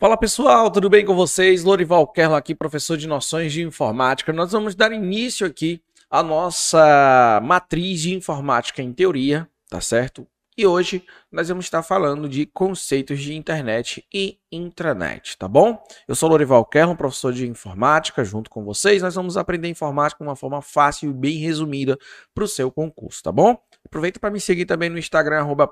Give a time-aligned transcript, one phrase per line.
[0.00, 1.62] Fala pessoal, tudo bem com vocês?
[1.62, 4.32] Lorival Kerlo aqui, professor de noções de informática.
[4.32, 10.26] Nós vamos dar início aqui à nossa matriz de informática em teoria, tá certo?
[10.56, 15.78] E hoje nós vamos estar falando de conceitos de internet e intranet, tá bom?
[16.08, 19.02] Eu sou Lorival Kerlo, professor de informática, junto com vocês.
[19.02, 21.98] Nós vamos aprender informática de uma forma fácil e bem resumida
[22.34, 23.54] para o seu concurso, tá bom?
[23.84, 25.70] Aproveita para me seguir também no Instagram, arroba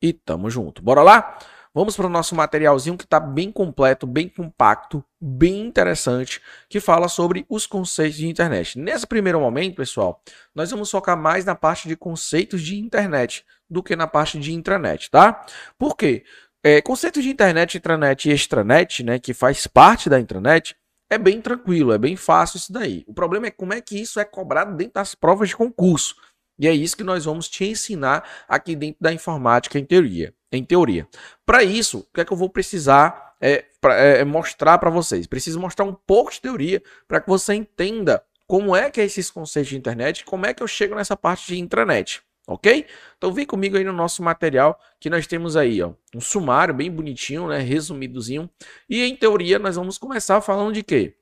[0.00, 0.80] e tamo junto.
[0.80, 1.38] Bora lá?
[1.76, 7.06] Vamos para o nosso materialzinho que está bem completo, bem compacto, bem interessante, que fala
[7.06, 8.78] sobre os conceitos de internet.
[8.78, 10.22] Nesse primeiro momento, pessoal,
[10.54, 14.54] nós vamos focar mais na parte de conceitos de internet do que na parte de
[14.54, 15.44] intranet, tá?
[15.78, 16.24] Por quê?
[16.64, 20.74] É, conceitos de internet, intranet e extranet, né, que faz parte da intranet,
[21.10, 23.04] é bem tranquilo, é bem fácil isso daí.
[23.06, 26.16] O problema é como é que isso é cobrado dentro das provas de concurso.
[26.58, 30.64] E é isso que nós vamos te ensinar aqui dentro da informática em teoria em
[30.64, 31.06] teoria.
[31.44, 34.90] Para isso, o que é que eu vou precisar é, pra, é, é mostrar para
[34.90, 35.26] vocês?
[35.26, 39.30] Preciso mostrar um pouco de teoria para que você entenda como é que é esses
[39.30, 42.86] conceitos de internet, como é que eu chego nessa parte de intranet, ok?
[43.16, 46.90] Então vem comigo aí no nosso material que nós temos aí, ó, um sumário bem
[46.90, 48.48] bonitinho, né, resumidozinho.
[48.88, 51.16] E em teoria nós vamos começar falando de quê?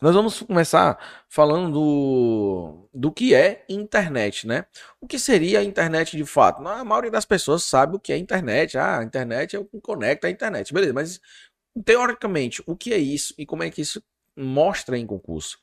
[0.00, 0.98] Nós vamos começar
[1.28, 4.66] falando do, do que é internet, né?
[5.00, 6.66] O que seria a internet de fato?
[6.68, 8.76] A maioria das pessoas sabe o que é internet.
[8.76, 10.72] Ah, a internet é o que conecta a internet.
[10.72, 11.20] Beleza, mas
[11.82, 14.02] teoricamente, o que é isso e como é que isso
[14.36, 15.58] mostra em concurso?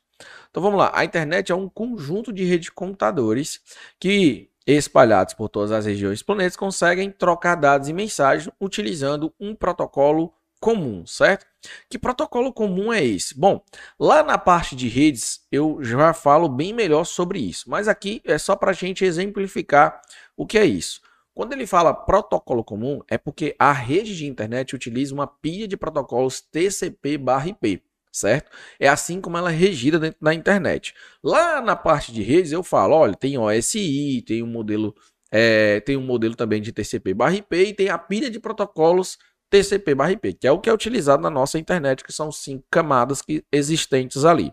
[0.50, 0.90] Então vamos lá.
[0.94, 3.60] A internet é um conjunto de redes de computadores
[4.00, 9.54] que, espalhados por todas as regiões do planeta, conseguem trocar dados e mensagens utilizando um
[9.54, 11.46] protocolo comum, certo?
[11.88, 13.38] Que protocolo comum é esse?
[13.38, 13.62] Bom,
[13.98, 18.38] lá na parte de redes eu já falo bem melhor sobre isso, mas aqui é
[18.38, 20.00] só para a gente exemplificar
[20.36, 21.00] o que é isso.
[21.34, 25.76] Quando ele fala protocolo comum, é porque a rede de internet utiliza uma pilha de
[25.76, 27.82] protocolos TCP/IP,
[28.12, 28.50] certo?
[28.78, 30.94] É assim como ela é regida dentro da internet.
[31.22, 34.94] Lá na parte de redes eu falo, olha, tem OSI, tem um modelo,
[35.30, 39.18] é, tem um modelo também de TCP/IP e tem a pilha de protocolos
[39.50, 43.44] TCP/IP, que é o que é utilizado na nossa internet, que são cinco camadas que,
[43.52, 44.52] existentes ali.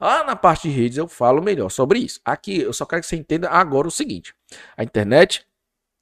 [0.00, 2.20] Lá na parte de redes eu falo melhor sobre isso.
[2.24, 4.34] Aqui eu só quero que você entenda agora o seguinte:
[4.76, 5.46] a internet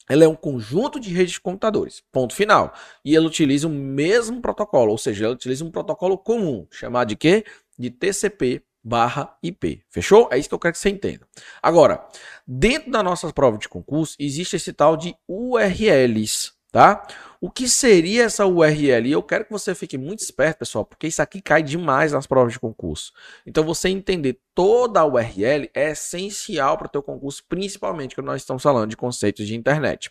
[0.08, 2.74] ela é um conjunto de redes de computadores, ponto final.
[3.04, 7.16] E ela utiliza o mesmo protocolo, ou seja, ela utiliza um protocolo comum, chamado de
[7.16, 7.44] quê?
[7.78, 9.84] De TCP barra IP.
[9.88, 10.28] Fechou?
[10.32, 11.26] É isso que eu quero que você entenda.
[11.62, 12.04] Agora,
[12.44, 17.06] dentro da nossa prova de concurso, existe esse tal de URLs, tá?
[17.40, 19.08] O que seria essa URL?
[19.08, 22.26] E eu quero que você fique muito esperto, pessoal, porque isso aqui cai demais nas
[22.26, 23.12] provas de concurso.
[23.46, 28.42] Então, você entender toda a URL é essencial para o teu concurso, principalmente quando nós
[28.42, 30.10] estamos falando de conceitos de internet.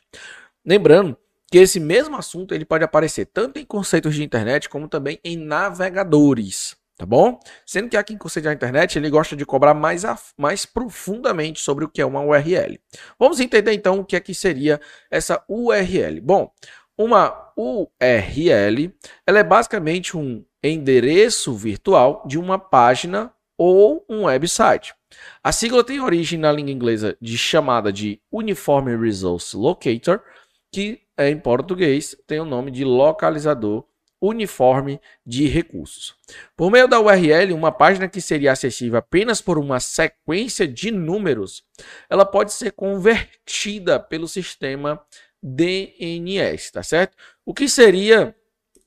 [0.65, 1.15] Lembrando
[1.51, 5.37] que esse mesmo assunto ele pode aparecer tanto em conceitos de internet como também em
[5.37, 7.39] navegadores tá bom?
[7.65, 11.61] Sendo que aqui em Conceito da Internet ele gosta de cobrar mais, a, mais profundamente
[11.61, 12.77] sobre o que é uma URL.
[13.17, 16.19] Vamos entender então o que é que seria essa URL.
[16.19, 16.51] Bom,
[16.97, 18.93] uma URL
[19.25, 24.93] ela é basicamente um endereço virtual de uma página ou um website.
[25.41, 30.21] A sigla tem origem na língua inglesa de chamada de Uniform Resource Locator,
[30.69, 33.85] que em português tem o nome de localizador
[34.21, 36.15] uniforme de recursos.
[36.55, 41.63] Por meio da URL, uma página que seria acessível apenas por uma sequência de números,
[42.09, 45.01] ela pode ser convertida pelo sistema
[45.41, 47.15] DNS, tá certo?
[47.45, 48.35] O que seria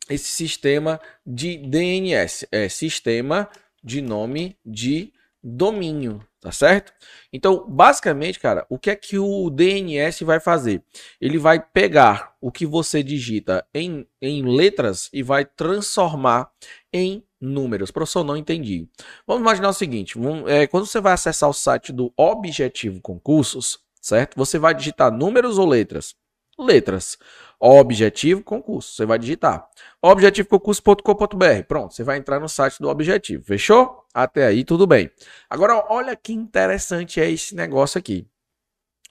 [0.08, 2.46] esse sistema de DNS?
[2.52, 3.48] É sistema
[3.82, 5.12] de nome de
[5.42, 6.92] domínio, tá certo?
[7.32, 10.82] Então, basicamente, cara, o que é que o DNS vai fazer?
[11.20, 16.50] Ele vai pegar o que você digita em, em letras e vai transformar
[16.92, 17.92] em números.
[17.92, 18.88] Professor, não entendi.
[19.24, 24.36] Vamos imaginar o seguinte: é, quando você vai acessar o site do Objetivo Concursos, certo?
[24.36, 26.16] Você vai digitar números ou letras?
[26.58, 27.16] Letras.
[27.60, 28.96] Objetivo Concurso.
[28.96, 29.64] Você vai digitar
[30.02, 31.62] objetivoconcurso.com.br.
[31.68, 33.44] Pronto, você vai entrar no site do Objetivo.
[33.44, 34.01] Fechou?
[34.14, 35.10] Até aí tudo bem.
[35.48, 38.26] Agora, olha que interessante é esse negócio aqui.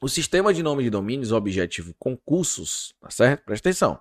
[0.01, 3.45] O sistema de nome de domínios Objetivo Concursos, tá certo?
[3.45, 3.99] Presta atenção.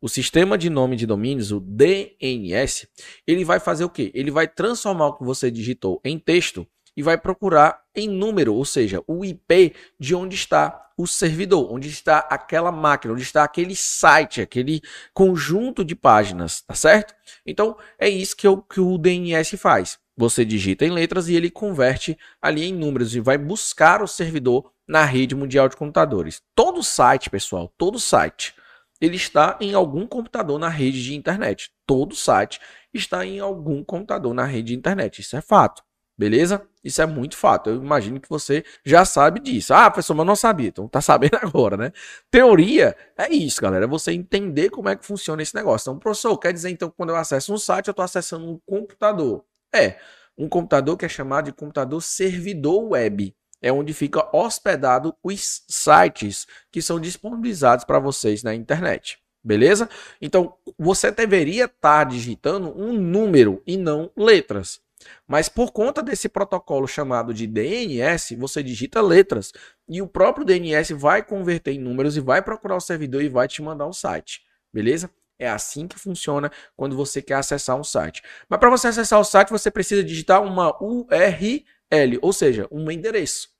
[0.00, 2.88] O sistema de nome de domínios, o DNS,
[3.26, 4.10] ele vai fazer o quê?
[4.14, 8.64] Ele vai transformar o que você digitou em texto e vai procurar em número, ou
[8.64, 13.74] seja, o IP de onde está o servidor, onde está aquela máquina, onde está aquele
[13.74, 14.80] site, aquele
[15.12, 17.14] conjunto de páginas, tá certo?
[17.44, 19.98] Então é isso que, eu, que o DNS faz.
[20.16, 24.70] Você digita em letras e ele converte ali em números e vai buscar o servidor
[24.86, 26.40] na rede mundial de computadores.
[26.54, 28.54] Todo site, pessoal, todo site
[29.00, 31.70] ele está em algum computador na rede de internet.
[31.86, 32.60] Todo site
[32.92, 35.20] está em algum computador na rede de internet.
[35.20, 35.82] Isso é fato.
[36.16, 36.62] Beleza?
[36.82, 37.70] Isso é muito fato.
[37.70, 39.74] Eu imagino que você já sabe disso.
[39.74, 40.68] Ah, professor, mas não sabia.
[40.68, 41.92] Então tá sabendo agora, né?
[42.30, 43.84] Teoria é isso, galera.
[43.84, 45.90] É você entender como é que funciona esse negócio.
[45.90, 48.60] Então, professor, quer dizer então que quando eu acesso um site, eu estou acessando um
[48.64, 49.44] computador.
[49.74, 49.98] É,
[50.38, 53.34] um computador que é chamado de computador servidor web.
[53.60, 59.18] É onde fica hospedado os sites que são disponibilizados para vocês na internet.
[59.42, 59.88] Beleza?
[60.20, 64.80] Então, você deveria estar tá digitando um número e não letras.
[65.26, 69.52] Mas por conta desse protocolo chamado de DNS, você digita letras
[69.88, 73.48] e o próprio DNS vai converter em números e vai procurar o servidor e vai
[73.48, 74.42] te mandar um site.
[74.72, 75.10] Beleza?
[75.38, 78.22] É assim que funciona quando você quer acessar um site.
[78.48, 83.54] Mas para você acessar o site, você precisa digitar uma URL, ou seja, um endereço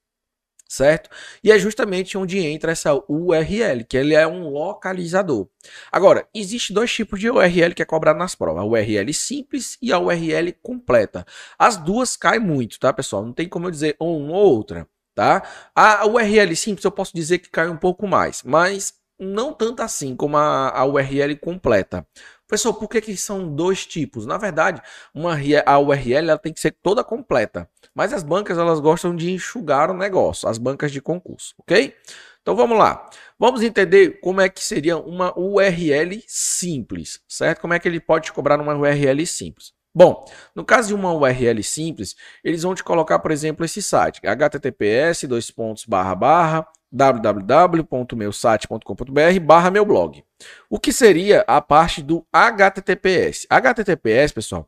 [0.75, 1.09] certo?
[1.43, 5.49] E é justamente onde entra essa URL, que ele é um localizador.
[5.91, 9.93] Agora, existe dois tipos de URL que é cobrado nas provas, a URL simples e
[9.93, 11.25] a URL completa.
[11.59, 13.25] As duas caem muito, tá, pessoal?
[13.25, 15.43] Não tem como eu dizer uma ou outra, tá?
[15.75, 20.17] A URL simples eu posso dizer que cai um pouco mais, mas não tanto assim
[20.17, 22.07] como a, a URL completa.
[22.47, 24.27] Pessoal, por que, que são dois tipos?
[24.27, 24.81] Na verdade,
[25.15, 27.69] uma, a URL ela tem que ser toda completa.
[27.95, 31.95] Mas as bancas elas gostam de enxugar o negócio, as bancas de concurso, ok?
[32.43, 33.09] Então vamos lá.
[33.39, 37.61] Vamos entender como é que seria uma URL simples, certo?
[37.61, 39.73] Como é que ele pode cobrar numa URL simples.
[39.95, 40.25] Bom,
[40.55, 45.23] no caso de uma URL simples, eles vão te colocar, por exemplo, esse site, https
[45.29, 50.25] dois pontos barra barra www.meusite.com.br barra meu blog.
[50.71, 53.47] O que seria a parte do HTTPS?
[53.51, 54.67] HTTPS, pessoal,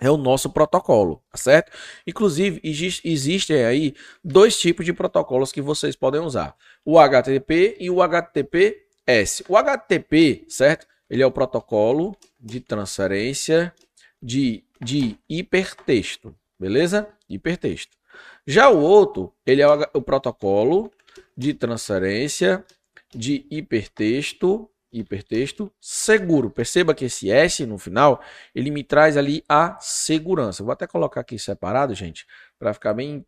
[0.00, 1.72] é o nosso protocolo, tá certo?
[2.06, 6.54] Inclusive, existem aí dois tipos de protocolos que vocês podem usar:
[6.84, 9.42] o HTTP e o HTTPS.
[9.48, 10.86] O HTTP, certo?
[11.08, 13.72] Ele é o protocolo de transferência
[14.20, 17.08] de, de hipertexto, beleza?
[17.28, 17.96] Hipertexto.
[18.46, 20.90] Já o outro, ele é o, o protocolo
[21.36, 22.64] de transferência
[23.14, 26.50] de hipertexto, hipertexto seguro.
[26.50, 28.22] Perceba que esse S no final,
[28.54, 30.62] ele me traz ali a segurança.
[30.62, 32.26] Vou até colocar aqui separado, gente,
[32.58, 33.24] para ficar bem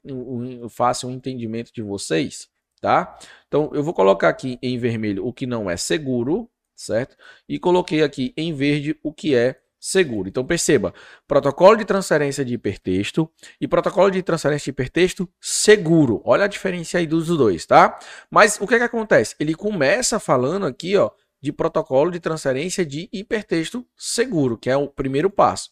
[0.71, 2.49] fácil o entendimento de vocês,
[2.81, 3.19] tá?
[3.47, 7.17] Então, eu vou colocar aqui em vermelho o que não é seguro, certo?
[7.49, 10.29] E coloquei aqui em verde o que é seguro.
[10.29, 10.93] Então perceba,
[11.27, 13.31] protocolo de transferência de hipertexto
[13.61, 16.23] e protocolo de transferência de hipertexto seguro.
[16.25, 17.99] Olha a diferença aí dos dois, tá?
[18.31, 19.35] Mas o que é que acontece?
[19.39, 21.11] Ele começa falando aqui, ó,
[21.41, 25.71] de protocolo de transferência de hipertexto seguro, que é o primeiro passo.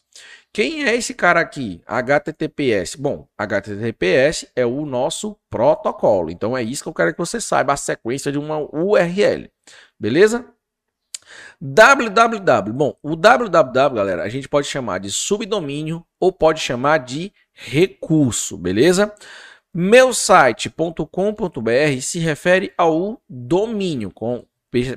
[0.53, 1.81] Quem é esse cara aqui?
[1.85, 2.95] HTTPS.
[2.95, 6.31] Bom, HTTPS é o nosso protocolo.
[6.31, 9.51] Então é isso que eu quero que você saiba a sequência de uma URL.
[9.99, 10.45] Beleza?
[11.59, 12.73] Www.
[12.73, 18.57] Bom, o www, galera, a gente pode chamar de subdomínio ou pode chamar de recurso,
[18.57, 19.13] beleza?
[19.73, 24.45] Meusite.com.br se refere ao domínio, com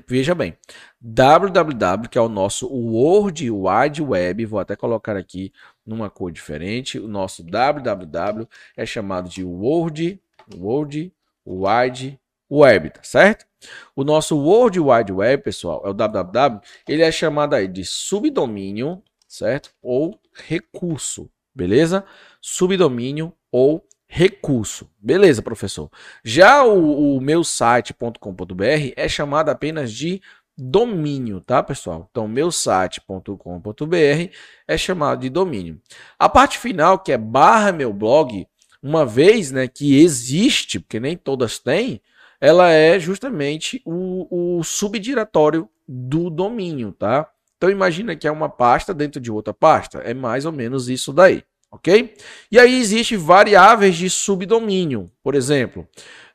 [0.06, 0.56] veja bem,
[1.00, 5.52] www, que é o nosso World Wide Web, vou até colocar aqui
[5.86, 8.46] numa cor diferente, o nosso www
[8.76, 10.20] é chamado de World,
[10.54, 11.12] World
[11.46, 12.20] Wide
[12.50, 13.47] Web, tá certo?
[13.94, 19.02] O nosso World Wide Web, pessoal, é o www, ele é chamado aí de subdomínio,
[19.29, 19.70] certo?
[19.82, 22.04] Ou recurso, beleza?
[22.40, 24.90] Subdomínio ou recurso.
[24.99, 25.88] Beleza, professor.
[26.25, 30.21] Já o, o meu site.com.br é chamado apenas de
[30.59, 32.09] domínio, tá, pessoal?
[32.11, 34.30] Então, meu site.com.br
[34.66, 35.80] é chamado de domínio.
[36.19, 38.47] A parte final, que é barra meu blog,
[38.83, 42.00] uma vez, né, que existe, porque nem todas têm,
[42.40, 47.30] ela é justamente o, o subdiretório do domínio, tá?
[47.56, 51.12] Então imagina que é uma pasta dentro de outra pasta, é mais ou menos isso
[51.12, 52.14] daí, ok?
[52.50, 55.87] E aí existe variáveis de subdomínio, por exemplo,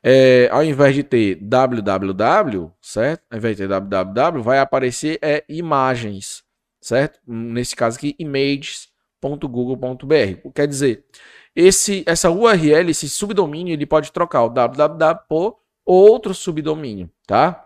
[0.02, 3.24] é, ao invés de ter www, certo?
[3.28, 6.44] Ao invés de ter www, vai aparecer é, imagens,
[6.80, 7.18] certo?
[7.26, 10.50] Nesse caso aqui, images.google.br.
[10.54, 11.04] Quer dizer,
[11.56, 17.62] esse, essa URL, esse subdomínio, ele pode trocar o www por outro subdomínio, tá?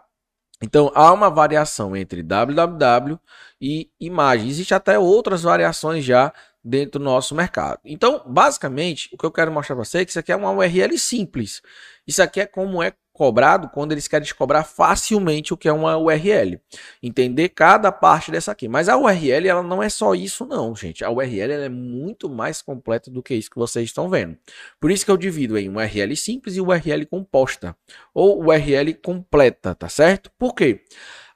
[0.62, 3.18] Então há uma variação entre www
[3.60, 4.48] e imagem.
[4.48, 7.80] Existem até outras variações já dentro do nosso mercado.
[7.84, 10.52] Então, basicamente, o que eu quero mostrar para você é que isso aqui é uma
[10.52, 11.62] URL simples.
[12.06, 15.98] Isso aqui é como é cobrado quando eles querem cobrar facilmente o que é uma
[15.98, 16.58] URL.
[17.02, 18.66] Entender cada parte dessa aqui.
[18.66, 21.04] Mas a URL ela não é só isso não, gente.
[21.04, 24.38] A URL é muito mais completa do que isso que vocês estão vendo.
[24.80, 27.76] Por isso que eu divido em URL simples e URL composta
[28.14, 30.30] ou URL completa, tá certo?
[30.38, 30.80] Por quê?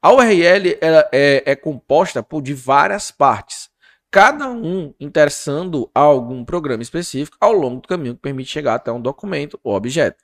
[0.00, 3.68] A URL ela é, é composta por de várias partes,
[4.10, 8.90] cada um interessando a algum programa específico ao longo do caminho que permite chegar até
[8.90, 10.23] um documento ou objeto.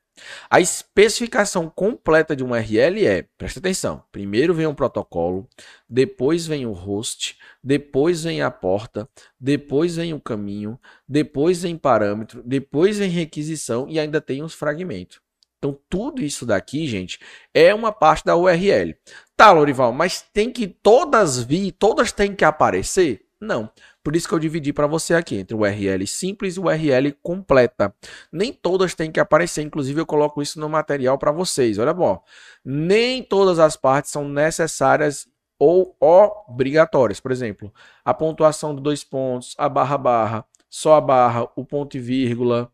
[0.50, 5.48] A especificação completa de um URL é, presta atenção, primeiro vem um protocolo,
[5.88, 12.42] depois vem o host, depois vem a porta, depois vem o caminho, depois vem parâmetro,
[12.44, 15.20] depois vem requisição e ainda tem os fragmentos.
[15.58, 17.18] Então, tudo isso daqui, gente,
[17.52, 18.96] é uma parte da URL.
[19.36, 23.26] Tá, Lorival, mas tem que todas vir, todas têm que aparecer?
[23.38, 23.70] Não.
[24.02, 27.12] Por isso que eu dividi para você aqui entre o URL simples e o URL
[27.22, 27.94] completa.
[28.32, 31.78] Nem todas têm que aparecer, inclusive eu coloco isso no material para vocês.
[31.78, 32.22] Olha bom,
[32.64, 35.28] nem todas as partes são necessárias
[35.58, 37.20] ou obrigatórias.
[37.20, 37.72] Por exemplo,
[38.04, 42.72] a pontuação de dois pontos, a barra barra, só a barra, o ponto e vírgula,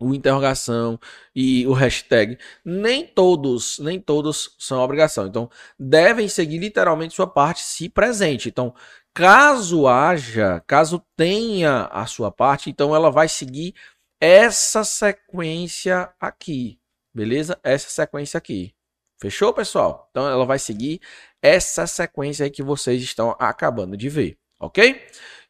[0.00, 0.98] o interrogação
[1.34, 5.26] e o hashtag, nem todos, nem todos são obrigação.
[5.26, 8.48] Então, devem seguir literalmente sua parte se presente.
[8.48, 8.74] Então,
[9.14, 13.74] caso haja, caso tenha a sua parte, então ela vai seguir
[14.20, 16.78] essa sequência aqui,
[17.14, 17.58] beleza?
[17.62, 18.74] Essa sequência aqui.
[19.20, 20.08] Fechou, pessoal?
[20.10, 21.00] Então ela vai seguir
[21.42, 25.00] essa sequência aí que vocês estão acabando de ver, ok?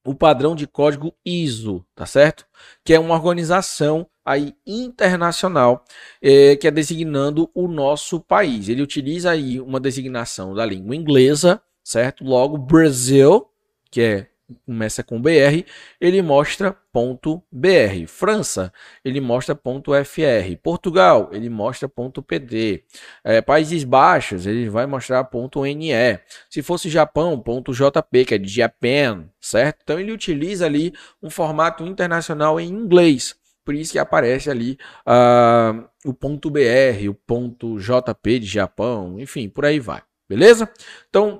[0.06, 2.46] o padrão de código ISO, tá certo?
[2.84, 5.86] Que é uma organização aí internacional
[6.22, 8.68] é, que é designando o nosso país.
[8.68, 12.26] Ele utiliza aí uma designação da língua inglesa, certo?
[12.26, 13.48] Logo, Brasil,
[13.94, 14.28] que é
[14.66, 15.64] começa com BR,
[16.02, 18.06] ele mostra ponto .br.
[18.08, 18.74] França,
[19.04, 20.58] ele mostra ponto .fr.
[20.62, 22.84] Portugal, ele mostra ponto .pd.
[23.24, 26.20] É, Países Baixos, ele vai mostrar ponto .ne.
[26.50, 29.80] Se fosse Japão, ponto .jp, que é de Japan, certo?
[29.84, 33.36] Então ele utiliza ali um formato internacional em inglês.
[33.64, 39.48] Por isso que aparece ali uh, o ponto .br, o ponto .jp de Japão, enfim,
[39.48, 40.02] por aí vai.
[40.28, 40.70] Beleza?
[41.10, 41.40] Então,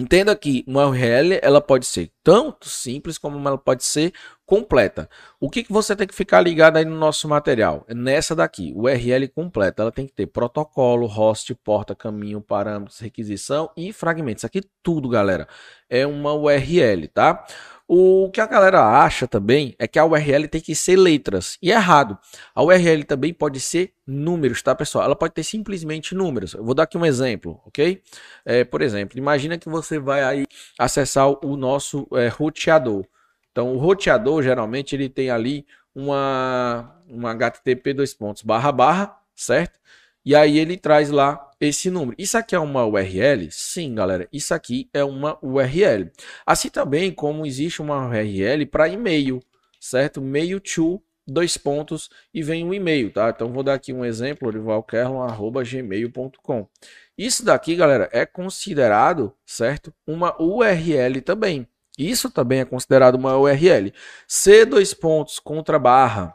[0.00, 4.14] Entenda que uma URL ela pode ser tanto simples como ela pode ser
[4.50, 5.08] completa.
[5.38, 7.84] O que, que você tem que ficar ligado aí no nosso material?
[7.86, 9.80] É nessa daqui, URL completa.
[9.80, 14.40] Ela tem que ter protocolo, host, porta, caminho, parâmetros, requisição e fragmentos.
[14.40, 15.46] Isso aqui tudo, galera,
[15.88, 17.46] é uma URL, tá?
[17.86, 21.56] O que a galera acha também é que a URL tem que ser letras.
[21.62, 22.18] E é errado.
[22.52, 25.04] A URL também pode ser números, tá, pessoal?
[25.04, 26.54] Ela pode ter simplesmente números.
[26.54, 28.02] Eu vou dar aqui um exemplo, ok?
[28.44, 30.44] É, por exemplo, imagina que você vai aí
[30.76, 33.06] acessar o nosso é, roteador.
[33.50, 39.78] Então, o roteador, geralmente, ele tem ali uma, uma HTTP dois pontos barra barra, certo?
[40.24, 42.16] E aí ele traz lá esse número.
[42.18, 43.48] Isso aqui é uma URL?
[43.50, 46.10] Sim, galera, isso aqui é uma URL.
[46.44, 49.40] Assim também como existe uma URL para e-mail,
[49.80, 50.20] certo?
[50.20, 53.30] Mail to dois pontos e vem um e-mail, tá?
[53.30, 56.68] Então vou dar aqui um exemplo, orivalkerlon@gmail.com.
[57.16, 59.94] Isso daqui, galera, é considerado, certo?
[60.06, 61.66] Uma URL também.
[62.00, 63.92] Isso também é considerado uma URL.
[64.26, 66.34] C dois pontos contra barra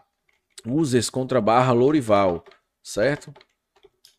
[0.65, 2.43] users contra barra Lourival,
[2.83, 3.33] certo?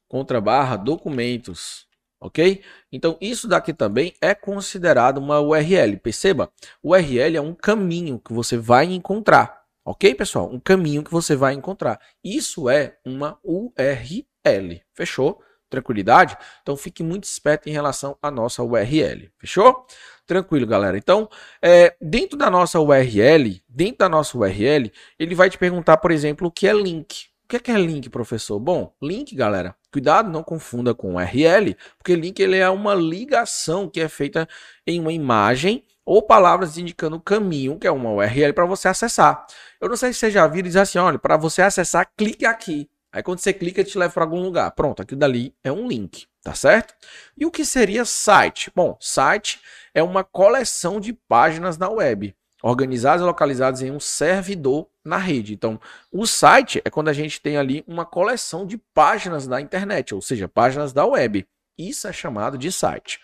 [0.09, 1.87] Contra barra documentos,
[2.21, 2.63] ok?
[2.93, 5.97] Então isso daqui também é considerado uma URL.
[5.99, 6.51] Perceba,
[6.83, 10.49] URL é um caminho que você vai encontrar, ok, pessoal?
[10.53, 12.01] Um caminho que você vai encontrar.
[12.23, 15.43] Isso é uma URL, fechou?
[15.69, 16.37] Tranquilidade?
[16.63, 19.87] Então fique muito esperto em relação à nossa URL, fechou?
[20.27, 20.99] Tranquilo, galera.
[20.99, 21.29] Então,
[21.63, 26.49] é, dentro da nossa URL, dentro da nossa URL, ele vai te perguntar, por exemplo,
[26.49, 27.27] o que é link.
[27.45, 28.59] O que é, que é link, professor?
[28.59, 34.01] Bom, link, galera, cuidado, não confunda com URL, porque link ele é uma ligação que
[34.01, 34.49] é feita
[34.85, 39.47] em uma imagem ou palavras indicando o caminho, que é uma URL, para você acessar.
[39.81, 42.91] Eu não sei se você já viu, diz assim, olha, para você acessar, clique aqui.
[43.17, 44.71] Aí quando você clica, ele te leva para algum lugar.
[44.73, 46.93] Pronto, aquilo dali é um link, tá certo?
[47.35, 48.71] E o que seria site?
[48.77, 49.59] Bom, site
[49.95, 55.55] é uma coleção de páginas na web, organizadas e localizadas em um servidor na rede.
[55.55, 55.81] Então,
[56.13, 60.21] o site é quando a gente tem ali uma coleção de páginas da internet, ou
[60.21, 61.49] seja, páginas da web.
[61.79, 63.19] Isso é chamado de site.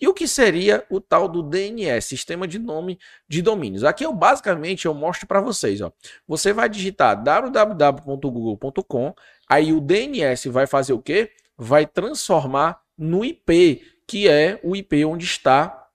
[0.00, 3.84] E o que seria o tal do DNS, Sistema de Nome de Domínios?
[3.84, 5.80] Aqui eu basicamente eu mostro para vocês.
[5.80, 5.92] Ó.
[6.26, 9.14] Você vai digitar www.google.com,
[9.48, 11.30] aí o DNS vai fazer o quê?
[11.56, 15.88] Vai transformar no IP, que é o IP onde está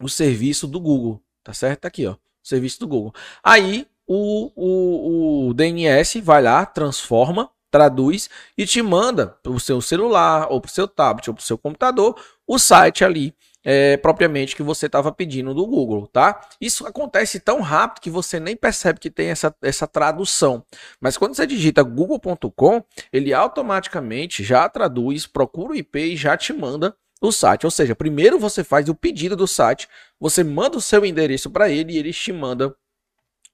[0.00, 1.80] o serviço do Google, tá certo?
[1.80, 3.12] Tá aqui, ó, serviço do Google.
[3.42, 8.28] Aí o, o, o DNS vai lá, transforma, traduz
[8.58, 11.44] e te manda para o seu celular, ou para o seu tablet, ou para o
[11.44, 13.32] seu computador, o site ali
[13.64, 16.40] é, propriamente que você estava pedindo do Google, tá?
[16.60, 20.64] Isso acontece tão rápido que você nem percebe que tem essa, essa tradução.
[21.00, 26.52] Mas quando você digita google.com, ele automaticamente já traduz, procura o IP e já te
[26.52, 27.66] manda o site.
[27.66, 29.86] Ou seja, primeiro você faz o pedido do site,
[30.18, 32.74] você manda o seu endereço para ele e ele te manda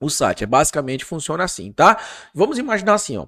[0.01, 0.43] o site.
[0.43, 2.03] É basicamente funciona assim, tá?
[2.33, 3.27] Vamos imaginar assim, ó.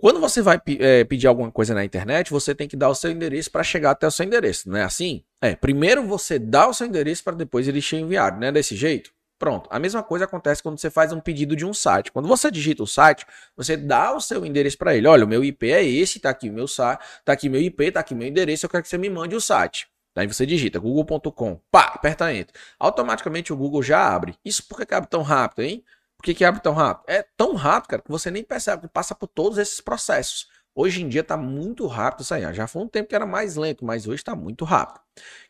[0.00, 3.10] Quando você vai é, pedir alguma coisa na internet, você tem que dar o seu
[3.10, 5.24] endereço para chegar até o seu endereço, não é assim?
[5.42, 8.76] É, primeiro você dá o seu endereço para depois ele te enviar, não é desse
[8.76, 9.10] jeito?
[9.40, 9.68] Pronto.
[9.72, 12.12] A mesma coisa acontece quando você faz um pedido de um site.
[12.12, 15.06] Quando você digita o site, você dá o seu endereço para ele.
[15.06, 17.90] Olha, o meu IP é esse, tá aqui o meu site, tá aqui meu IP,
[17.90, 19.88] tá aqui meu endereço, eu quero que você me mande o site.
[20.14, 22.52] Daí você digita google.com, pá, aperta enter.
[22.78, 24.34] Automaticamente o Google já abre.
[24.44, 25.84] Isso por que abre tão rápido, hein?
[26.18, 27.04] Por que, que abre tão rápido?
[27.08, 30.48] É tão rápido, cara, que você nem percebe, passa por todos esses processos.
[30.74, 32.42] Hoje em dia está muito rápido isso aí.
[32.54, 35.00] Já foi um tempo que era mais lento, mas hoje está muito rápido.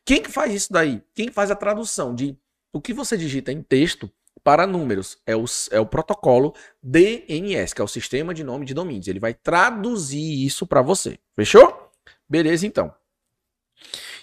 [0.05, 1.03] Quem que faz isso daí?
[1.15, 2.37] Quem faz a tradução de
[2.73, 4.11] o que você digita em texto
[4.45, 8.75] para números é o, é o protocolo DNS, que é o Sistema de Nome de
[8.75, 9.09] Domínios.
[9.09, 11.19] Ele vai traduzir isso para você.
[11.35, 11.91] Fechou?
[12.29, 12.95] Beleza, então.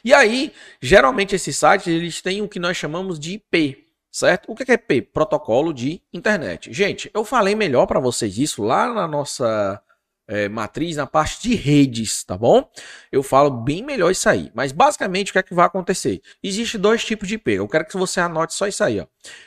[0.04, 3.85] E aí, geralmente esses sites eles têm o que nós chamamos de IP,
[4.16, 4.50] certo?
[4.50, 5.02] O que é IP?
[5.02, 6.72] Protocolo de internet.
[6.72, 9.82] Gente, eu falei melhor para vocês isso lá na nossa
[10.26, 12.66] é, matriz na parte de redes, tá bom?
[13.12, 14.50] Eu falo bem melhor isso aí.
[14.56, 16.22] Mas basicamente o que é que vai acontecer?
[16.42, 17.52] Existe dois tipos de IP.
[17.56, 19.06] Eu quero que você anote só isso aí, ó.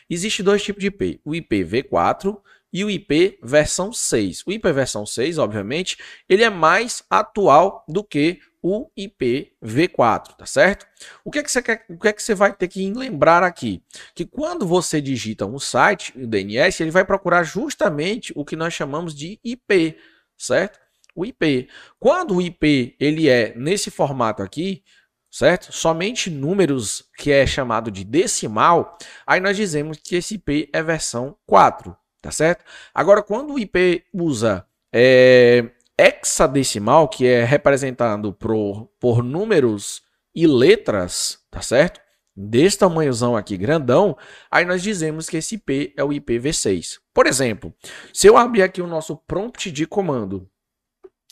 [0.08, 2.38] Existe dois tipos de IP: o IPv4
[2.70, 4.44] e o IP versão 6.
[4.46, 5.96] O IP versão 6, obviamente,
[6.28, 10.86] ele é mais atual do que o IPv4, tá certo?
[11.24, 13.42] O que é que você quer, o que é que você vai ter que lembrar
[13.42, 13.82] aqui?
[14.14, 18.74] Que quando você digita um site, o DNS, ele vai procurar justamente o que nós
[18.74, 19.96] chamamos de IP
[20.38, 20.78] certo?
[21.14, 21.68] O IP.
[21.98, 24.84] Quando o IP ele é nesse formato aqui,
[25.30, 25.72] certo?
[25.72, 31.36] Somente números que é chamado de decimal, aí nós dizemos que esse IP é versão
[31.44, 32.64] 4, tá certo?
[32.94, 35.68] Agora, quando o IP usa é,
[35.98, 40.02] hexadecimal, que é representado por, por números
[40.34, 42.00] e letras, tá certo?
[42.36, 44.16] Desse tamanhozão aqui, grandão,
[44.48, 46.98] aí nós dizemos que esse IP é o IPv6.
[47.12, 47.74] Por exemplo,
[48.12, 50.48] se eu abrir aqui o nosso prompt de comando,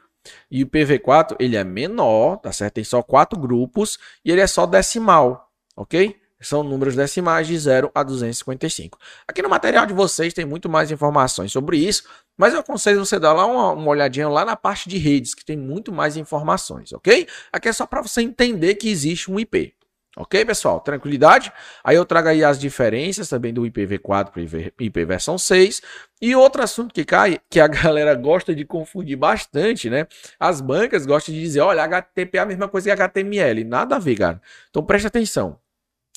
[0.51, 2.75] E o IPv4 ele é menor, tá certo?
[2.75, 6.21] Tem só quatro grupos e ele é só decimal ok?
[6.43, 8.99] são números decimais de 0 a 255.
[9.27, 12.05] Aqui no material de vocês tem muito mais informações sobre isso,
[12.37, 15.45] mas eu aconselho você dar lá uma, uma olhadinha lá na parte de redes, que
[15.45, 17.27] tem muito mais informações, ok?
[17.53, 19.75] Aqui é só para você entender que existe um IP.
[20.15, 20.79] Ok, pessoal?
[20.79, 21.51] Tranquilidade?
[21.83, 25.81] Aí eu trago aí as diferenças também do IPv4 para IP versão 6.
[26.21, 30.07] E outro assunto que cai, que a galera gosta de confundir bastante, né?
[30.39, 33.65] As bancas gostam de dizer, olha, HTTP é a mesma coisa que HTML.
[33.65, 34.43] Nada a ver, cara.
[34.69, 35.59] Então preste atenção.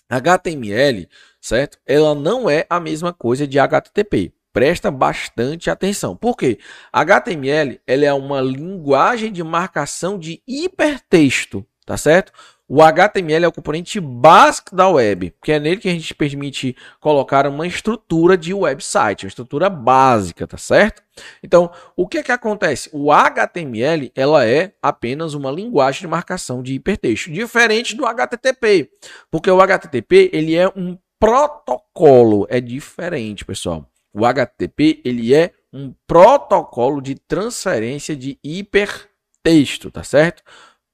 [0.09, 1.07] HTML,
[1.41, 1.77] certo?
[1.85, 4.33] Ela não é a mesma coisa de HTTP.
[4.53, 6.15] Presta bastante atenção.
[6.15, 6.59] Por quê?
[6.93, 12.31] HTML ela é uma linguagem de marcação de hipertexto, tá certo?
[12.67, 16.75] O HTML é o componente básico da web, que é nele que a gente permite
[16.99, 21.03] colocar uma estrutura de website, uma estrutura básica, tá certo?
[21.43, 22.89] Então, o que é que acontece?
[22.91, 28.89] O HTML, ela é apenas uma linguagem de marcação de hipertexto, diferente do HTTP,
[29.29, 33.87] porque o HTTP, ele é um protocolo, é diferente, pessoal.
[34.11, 40.41] O HTTP, ele é um protocolo de transferência de hipertexto, tá certo?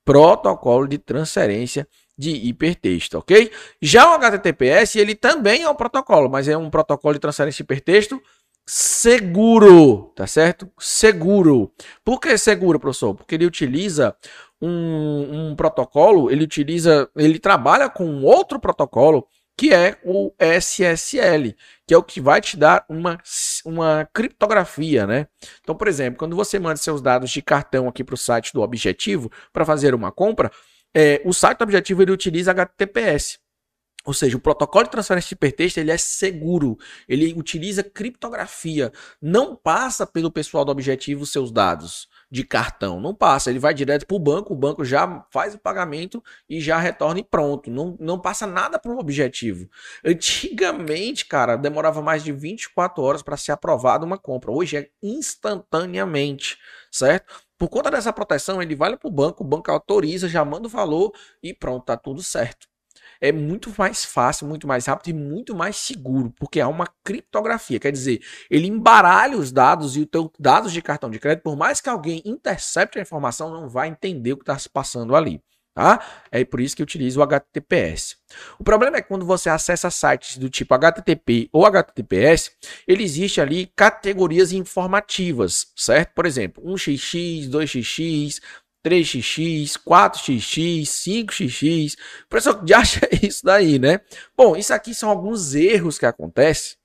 [0.05, 1.87] Protocolo de transferência
[2.17, 3.51] de hipertexto, ok?
[3.81, 7.63] Já o HTTPS, ele também é um protocolo, mas é um protocolo de transferência de
[7.63, 8.21] hipertexto
[8.65, 10.69] seguro, tá certo?
[10.79, 11.71] Seguro.
[12.05, 13.15] Por que seguro, professor?
[13.15, 14.15] Porque ele utiliza
[14.61, 21.93] um, um protocolo, ele utiliza, ele trabalha com outro protocolo que é o SSL, que
[21.93, 23.19] é o que vai te dar uma,
[23.65, 25.27] uma criptografia, né?
[25.61, 28.61] Então, por exemplo, quando você manda seus dados de cartão aqui para o site do
[28.61, 30.51] Objetivo para fazer uma compra,
[30.95, 33.39] é, o site do Objetivo ele utiliza HTTPS.
[34.03, 39.55] Ou seja, o protocolo de transferência de hipertexto ele é seguro, ele utiliza criptografia, não
[39.55, 44.15] passa pelo pessoal do objetivo seus dados de cartão, não passa, ele vai direto para
[44.15, 48.17] o banco, o banco já faz o pagamento e já retorna e pronto, não, não
[48.17, 49.69] passa nada para o objetivo.
[50.05, 56.57] Antigamente, cara, demorava mais de 24 horas para ser aprovada uma compra, hoje é instantaneamente,
[56.89, 57.43] certo?
[57.57, 60.69] Por conta dessa proteção, ele vai para o banco, o banco autoriza, já manda o
[60.71, 61.11] valor
[61.43, 62.70] e pronto, tá tudo certo
[63.21, 67.79] é muito mais fácil, muito mais rápido e muito mais seguro, porque há uma criptografia.
[67.79, 71.79] Quer dizer, ele embaralha os dados e os dados de cartão de crédito, por mais
[71.79, 75.41] que alguém intercepte a informação, não vai entender o que está se passando ali.
[75.73, 76.03] Tá?
[76.29, 78.17] É por isso que utiliza o HTTPS.
[78.59, 82.51] O problema é quando você acessa sites do tipo HTTP ou HTTPS,
[82.85, 86.13] ele existe ali categorias informativas, certo?
[86.13, 88.41] Por exemplo, 1xx, 2xx,
[88.83, 91.95] 3xx, 4xx, 5xx.
[92.25, 94.01] O pessoal já acha isso daí, né?
[94.35, 96.75] Bom, isso aqui são alguns erros que acontecem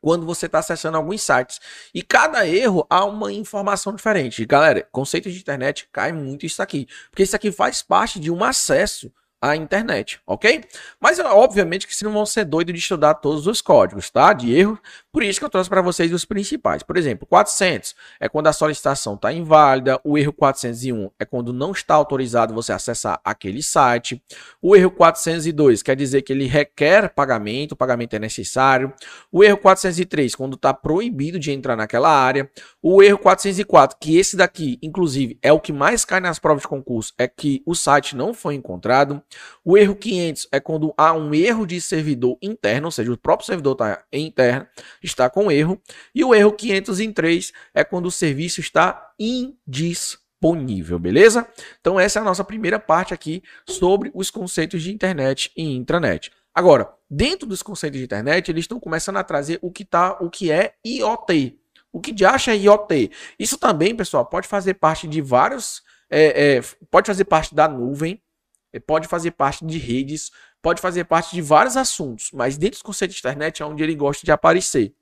[0.00, 1.60] quando você está acessando alguns sites.
[1.94, 4.44] E cada erro há uma informação diferente.
[4.44, 6.88] Galera, conceito de internet cai muito isso aqui.
[7.08, 10.62] Porque isso aqui faz parte de um acesso a internet, ok?
[11.00, 14.32] Mas obviamente que vocês não vão ser doidos de estudar todos os códigos, tá?
[14.32, 14.78] De erro.
[15.10, 16.84] Por isso que eu trouxe para vocês os principais.
[16.84, 20.00] Por exemplo, 400 é quando a solicitação está inválida.
[20.04, 24.22] O erro 401 é quando não está autorizado você acessar aquele site.
[24.62, 28.92] O erro 402 quer dizer que ele requer pagamento, o pagamento é necessário.
[29.32, 32.48] O erro 403 quando está proibido de entrar naquela área.
[32.84, 36.68] O erro 404, que esse daqui, inclusive, é o que mais cai nas provas de
[36.68, 39.22] concurso, é que o site não foi encontrado.
[39.64, 43.46] O erro 500 é quando há um erro de servidor interno, ou seja, o próprio
[43.46, 44.66] servidor está interno,
[45.00, 45.80] está com erro.
[46.12, 51.46] E o erro 503 é quando o serviço está indisponível, beleza?
[51.80, 56.32] Então essa é a nossa primeira parte aqui sobre os conceitos de internet e intranet.
[56.52, 60.28] Agora, dentro dos conceitos de internet, eles estão começando a trazer o que tá, o
[60.28, 61.61] que é IoT.
[61.92, 63.10] O que de acha é IoT?
[63.38, 68.20] Isso também, pessoal, pode fazer parte de vários, é, é, pode fazer parte da nuvem,
[68.86, 70.30] pode fazer parte de redes,
[70.62, 73.94] pode fazer parte de vários assuntos, mas dentro dos conceitos de internet é onde ele
[73.94, 74.94] gosta de aparecer.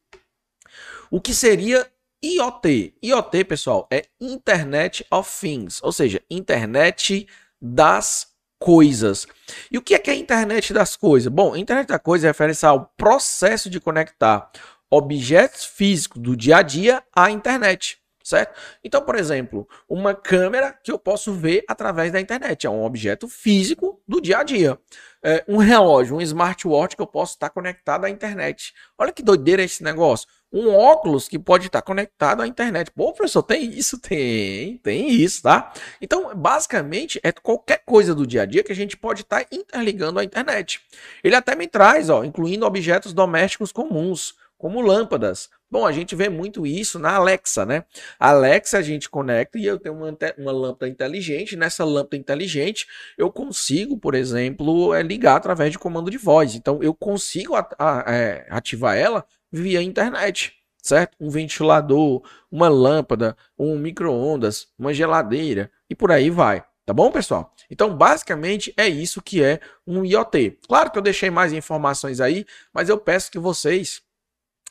[1.11, 1.87] O que seria
[2.22, 2.94] IoT?
[3.03, 7.26] IoT, pessoal, é Internet of Things, ou seja, internet
[7.61, 9.26] das coisas.
[9.70, 11.33] E o que é que é a internet das coisas?
[11.33, 14.50] Bom, a internet das coisas refere-se ao processo de conectar
[14.90, 18.00] objetos físicos do dia a dia à internet
[18.31, 18.55] certo?
[18.83, 23.29] Então, por exemplo, uma câmera que eu posso ver através da internet, é um objeto
[23.29, 24.79] físico do dia a dia.
[25.22, 28.72] É um relógio, um smartwatch que eu posso estar conectado à internet.
[28.96, 30.26] Olha que doideira esse negócio.
[30.53, 32.90] Um óculos que pode estar conectado à internet.
[32.90, 33.98] Pô, professor, tem isso?
[33.98, 35.72] Tem, tem isso, tá?
[36.00, 40.18] Então, basicamente, é qualquer coisa do dia a dia que a gente pode estar interligando
[40.18, 40.81] à internet.
[41.22, 45.49] Ele até me traz, ó, incluindo objetos domésticos comuns como lâmpadas.
[45.70, 47.85] Bom, a gente vê muito isso na Alexa, né?
[48.18, 51.57] A Alexa a gente conecta e eu tenho uma, uma lâmpada inteligente.
[51.57, 56.55] Nessa lâmpada inteligente, eu consigo, por exemplo, é, ligar através de comando de voz.
[56.55, 61.16] Então, eu consigo a, a, é, ativar ela via internet, certo?
[61.18, 66.62] Um ventilador, uma lâmpada, um micro-ondas, uma geladeira e por aí vai.
[66.85, 67.55] Tá bom, pessoal?
[67.70, 70.59] Então, basicamente, é isso que é um IoT.
[70.68, 72.44] Claro que eu deixei mais informações aí,
[72.75, 74.03] mas eu peço que vocês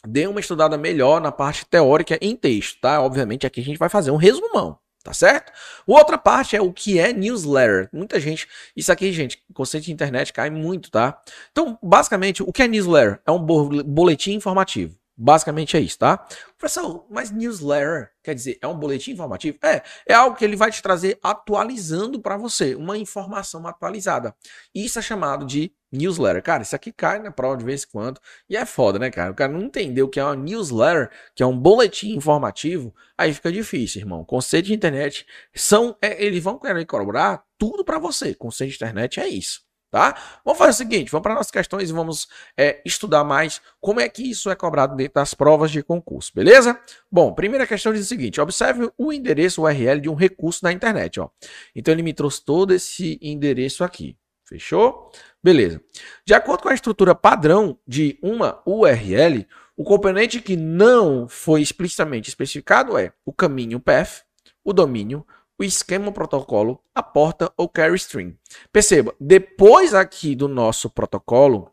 [0.08, 3.02] deem uma estudada melhor na parte teórica em texto, tá?
[3.02, 5.52] Obviamente, aqui a gente vai fazer um resumão, tá certo?
[5.86, 7.90] Outra parte é o que é newsletter.
[7.92, 11.22] Muita gente, isso aqui, gente, conceito de internet cai muito, tá?
[11.52, 13.22] Então, basicamente, o que é newsletter?
[13.26, 14.98] É um boletim informativo.
[15.22, 16.26] Basicamente é isso, tá?
[16.58, 19.58] Professor, mas newsletter quer dizer, é um boletim informativo?
[19.62, 24.34] É, é algo que ele vai te trazer atualizando para você, uma informação atualizada.
[24.74, 26.42] Isso é chamado de newsletter.
[26.44, 29.32] Cara, isso aqui cai na prova de vez em quando e é foda, né, cara?
[29.32, 33.34] O cara não entendeu o que é uma newsletter, que é um boletim informativo, aí
[33.34, 34.24] fica difícil, irmão.
[34.24, 38.34] Conceito de internet são, é, eles vão querer cobrar tudo para você.
[38.34, 40.16] Conceito de internet é isso tá?
[40.46, 44.08] Vamos fazer o seguinte, vamos para nossas questões e vamos é, estudar mais como é
[44.08, 46.80] que isso é cobrado dentro das provas de concurso, beleza?
[47.12, 51.20] Bom, primeira questão diz o seguinte, observe o endereço URL de um recurso na internet,
[51.20, 51.30] ó.
[51.76, 54.16] Então ele me trouxe todo esse endereço aqui,
[54.50, 55.12] fechou?
[55.42, 55.82] Beleza.
[56.26, 62.28] De acordo com a estrutura padrão de uma URL, o componente que não foi explicitamente
[62.28, 64.24] especificado é o caminho path,
[64.64, 65.26] o domínio,
[65.58, 68.38] o esquema protocolo, a porta ou carry string.
[68.72, 71.72] Perceba, depois aqui do nosso protocolo,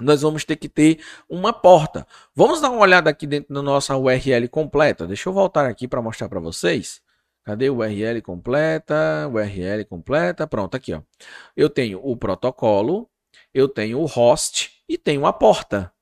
[0.00, 2.06] nós vamos ter que ter uma porta.
[2.34, 5.06] Vamos dar uma olhada aqui dentro da nossa URL completa.
[5.06, 7.00] Deixa eu voltar aqui para mostrar para vocês.
[7.46, 9.30] Cadê o URL completa?
[9.32, 10.48] URL completa.
[10.48, 10.92] Pronto, aqui.
[10.92, 11.00] Ó.
[11.56, 13.08] Eu tenho o protocolo,
[13.54, 15.92] eu tenho o host e tenho a porta.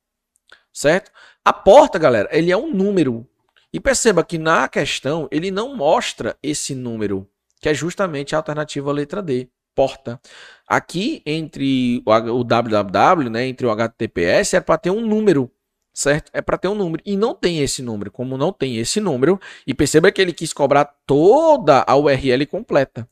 [0.73, 1.13] Certo?
[1.45, 3.29] A porta, galera, ele é um número.
[3.71, 7.29] E perceba que na questão ele não mostra esse número,
[7.61, 10.19] que é justamente a alternativa letra D, porta.
[10.67, 15.51] Aqui entre o www, né, entre o HTTPS, é para ter um número,
[15.95, 16.31] certo?
[16.35, 17.03] É para ter um número.
[17.07, 18.11] E não tem esse número.
[18.11, 23.09] Como não tem esse número, e perceba que ele quis cobrar toda a URL completa.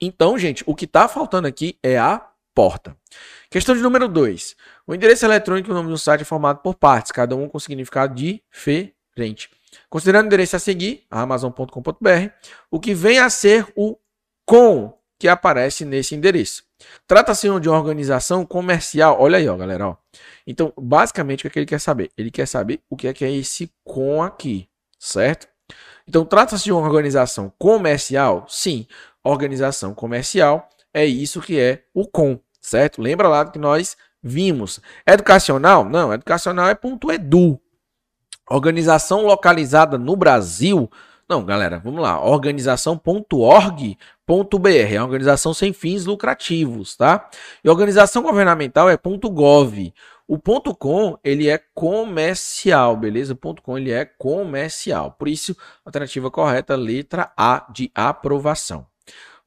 [0.00, 2.96] Então, gente, o que está faltando aqui é a porta.
[3.50, 4.54] Questão de número 2.
[4.86, 7.58] O endereço eletrônico e o nome do site é formado por partes, cada um com
[7.58, 9.50] significado diferente.
[9.88, 12.30] Considerando o endereço a seguir, amazon.com.br,
[12.70, 13.96] o que vem a ser o
[14.44, 16.62] com que aparece nesse endereço.
[17.06, 19.16] Trata-se de uma organização comercial.
[19.20, 19.88] Olha aí, ó, galera.
[19.88, 19.96] Ó.
[20.46, 22.10] Então, basicamente, o que, é que ele quer saber?
[22.16, 25.48] Ele quer saber o que é que é esse com aqui, certo?
[26.06, 28.46] Então, trata-se de uma organização comercial?
[28.48, 28.86] Sim,
[29.24, 33.02] organização comercial é isso que é o com, certo?
[33.02, 34.80] Lembra lá que nós vimos.
[35.06, 35.84] Educacional?
[35.84, 37.60] Não, educacional é ponto .edu,
[38.50, 40.90] Organização localizada no Brasil.
[41.28, 42.18] Não, galera, vamos lá.
[44.28, 47.30] Organização.org.br é uma organização sem fins lucrativos, tá?
[47.64, 49.94] E organização governamental é .gov.
[50.26, 50.38] O
[50.74, 53.32] .com, ele é comercial, beleza?
[53.32, 55.12] O .com, ele é comercial.
[55.12, 58.86] Por isso, alternativa correta, letra A de aprovação.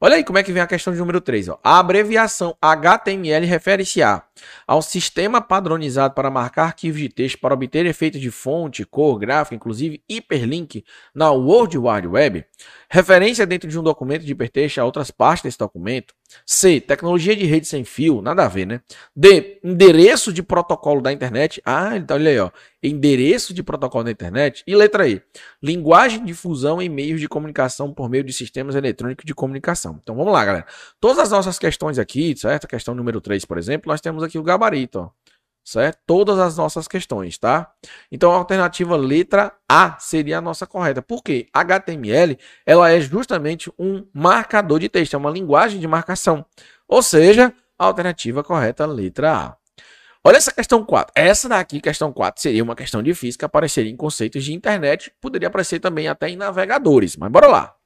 [0.04, 1.50] Olha aí como é que vem a questão de número 3.
[1.50, 1.60] Ó.
[1.64, 4.24] A abreviação HTML refere-se a
[4.66, 9.54] ao sistema padronizado para marcar arquivos de texto para obter efeitos de fonte, cor, gráfico,
[9.54, 10.84] inclusive hiperlink
[11.14, 12.44] na World Wide Web,
[12.90, 16.16] referência dentro de um documento de hipertexto a outras partes desse documento,
[16.46, 16.80] C.
[16.80, 18.82] Tecnologia de rede sem fio, nada a ver, né?
[19.16, 19.60] D.
[19.64, 21.62] Endereço de protocolo da internet.
[21.66, 22.52] Ah, então olha aí, ó.
[22.84, 24.64] Endereço de protocolo da internet.
[24.66, 25.22] E letra E.
[25.62, 30.00] Linguagem de fusão em meios de comunicação por meio de sistemas eletrônicos de comunicação.
[30.02, 30.66] Então vamos lá, galera.
[31.00, 32.68] Todas as nossas questões aqui, certo?
[32.68, 35.21] Questão número 3, por exemplo, nós temos aqui o gabarito, ó
[35.64, 36.00] certo?
[36.06, 37.72] Todas as nossas questões, tá?
[38.12, 41.02] Então a alternativa letra A seria a nossa correta.
[41.02, 41.48] Por quê?
[41.54, 46.46] HTML, ela é justamente um marcador de texto, é uma linguagem de marcação.
[46.88, 49.58] Ou seja, a alternativa correta letra A.
[50.24, 51.12] Olha essa questão 4.
[51.16, 55.48] Essa daqui, questão 4, seria uma questão difícil que apareceria em conceitos de internet, poderia
[55.48, 57.81] aparecer também até em navegadores, mas bora lá.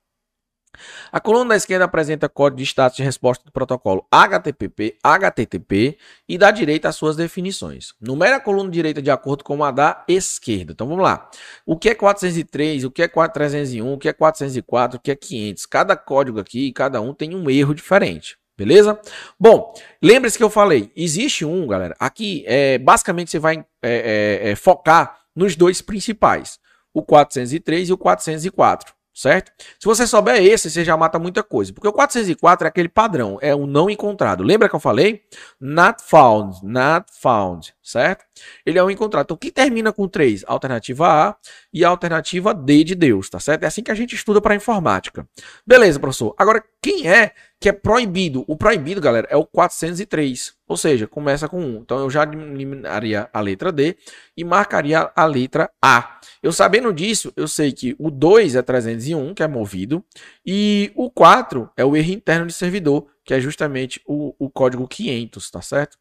[1.12, 6.38] A coluna da esquerda apresenta código de status de resposta do protocolo HTTP, HTTP e
[6.38, 7.94] da direita as suas definições.
[8.00, 10.72] Numere a coluna direita de acordo com a da esquerda.
[10.74, 11.30] Então vamos lá.
[11.66, 15.16] O que é 403, o que é 301, o que é 404, o que é
[15.16, 15.66] 500?
[15.66, 18.38] Cada código aqui, cada um tem um erro diferente.
[18.58, 18.98] Beleza?
[19.38, 24.52] Bom, lembre-se que eu falei, existe um, galera, aqui é, basicamente você vai é, é,
[24.52, 26.58] é focar nos dois principais,
[26.94, 29.52] o 403 e o 404 certo?
[29.80, 33.40] Se você souber esse, você já mata muita coisa, porque o 404 é aquele padrão,
[33.42, 34.44] é um não encontrado.
[34.44, 35.24] Lembra que eu falei?
[35.60, 38.26] Not found, not found, certo?
[38.66, 39.26] Ele é um encontrado.
[39.26, 40.44] Então, que termina com 3?
[40.48, 41.36] Alternativa A
[41.72, 43.64] e a alternativa D de Deus, tá certo?
[43.64, 45.28] É assim que a gente estuda para informática.
[45.66, 46.34] Beleza, professor.
[46.36, 48.44] Agora, quem é que é proibido?
[48.48, 51.78] O proibido, galera, é o 403, ou seja, começa com 1.
[51.78, 53.96] Então, eu já eliminaria a letra D
[54.36, 56.20] e marcaria a letra A.
[56.42, 60.04] Eu sabendo disso, eu sei que o 2 é 301, que é movido,
[60.44, 64.88] e o 4 é o erro interno de servidor, que é justamente o, o código
[64.88, 65.98] 500, tá certo?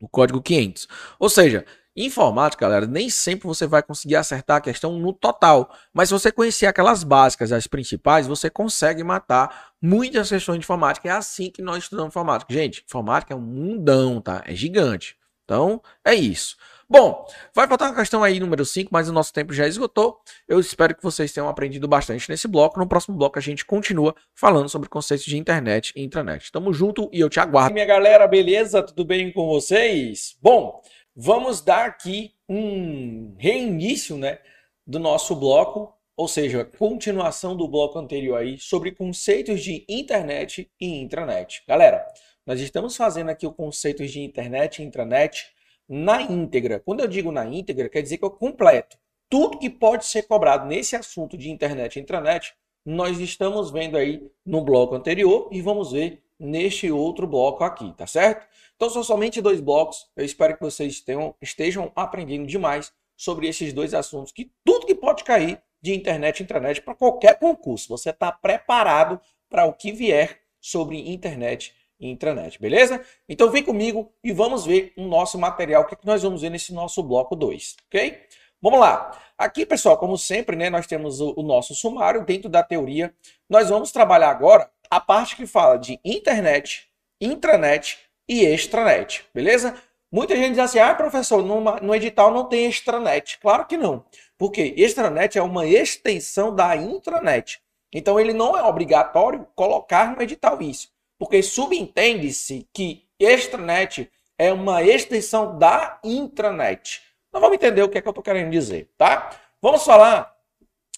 [0.00, 0.86] O código 500.
[1.18, 1.64] Ou seja,
[1.96, 6.30] informática, galera, nem sempre você vai conseguir acertar a questão no total, mas se você
[6.30, 11.08] conhecer aquelas básicas, as principais, você consegue matar muitas questões de informática.
[11.08, 12.52] É assim que nós estudamos informática.
[12.52, 14.42] Gente, informática é um mundão, tá?
[14.44, 15.16] É gigante.
[15.44, 16.56] Então, é isso.
[16.88, 20.20] Bom, vai faltar uma questão aí número 5, mas o nosso tempo já esgotou.
[20.46, 22.78] Eu espero que vocês tenham aprendido bastante nesse bloco.
[22.78, 26.52] No próximo bloco a gente continua falando sobre conceitos de internet e intranet.
[26.52, 27.74] Tamo junto e eu te aguardo.
[27.74, 28.84] Minha galera, beleza?
[28.84, 30.36] Tudo bem com vocês?
[30.40, 30.80] Bom,
[31.14, 34.38] vamos dar aqui um reinício, né,
[34.86, 41.00] do nosso bloco, ou seja, continuação do bloco anterior aí sobre conceitos de internet e
[41.00, 41.64] intranet.
[41.66, 42.06] Galera,
[42.46, 45.55] nós estamos fazendo aqui o conceitos de internet e intranet
[45.88, 46.80] na íntegra.
[46.80, 48.98] Quando eu digo na íntegra, quer dizer que eu completo.
[49.28, 54.30] Tudo que pode ser cobrado nesse assunto de internet e intranet, nós estamos vendo aí
[54.44, 58.46] no bloco anterior e vamos ver neste outro bloco aqui, tá certo?
[58.76, 60.06] Então são somente dois blocos.
[60.14, 64.94] Eu espero que vocês tenham, estejam aprendendo demais sobre esses dois assuntos, que tudo que
[64.94, 67.88] pode cair de internet e intranet para qualquer concurso.
[67.88, 73.00] Você está preparado para o que vier sobre internet intranet, beleza?
[73.28, 76.42] Então vem comigo e vamos ver o nosso material, o que, é que nós vamos
[76.42, 78.20] ver nesse nosso bloco 2, ok?
[78.60, 79.18] Vamos lá.
[79.36, 83.14] Aqui, pessoal, como sempre, né, nós temos o, o nosso sumário dentro da teoria.
[83.48, 86.88] Nós vamos trabalhar agora a parte que fala de internet,
[87.20, 89.74] intranet e extranet, beleza?
[90.10, 93.38] Muita gente diz assim, ah, professor, numa, no edital não tem extranet.
[93.40, 94.04] Claro que não,
[94.38, 97.60] porque extranet é uma extensão da intranet.
[97.92, 104.82] Então, ele não é obrigatório colocar no edital isso porque subentende-se que extranet é uma
[104.82, 107.02] extensão da intranet.
[107.28, 109.30] Então vamos entender o que é que eu estou querendo dizer, tá?
[109.60, 110.34] Vamos falar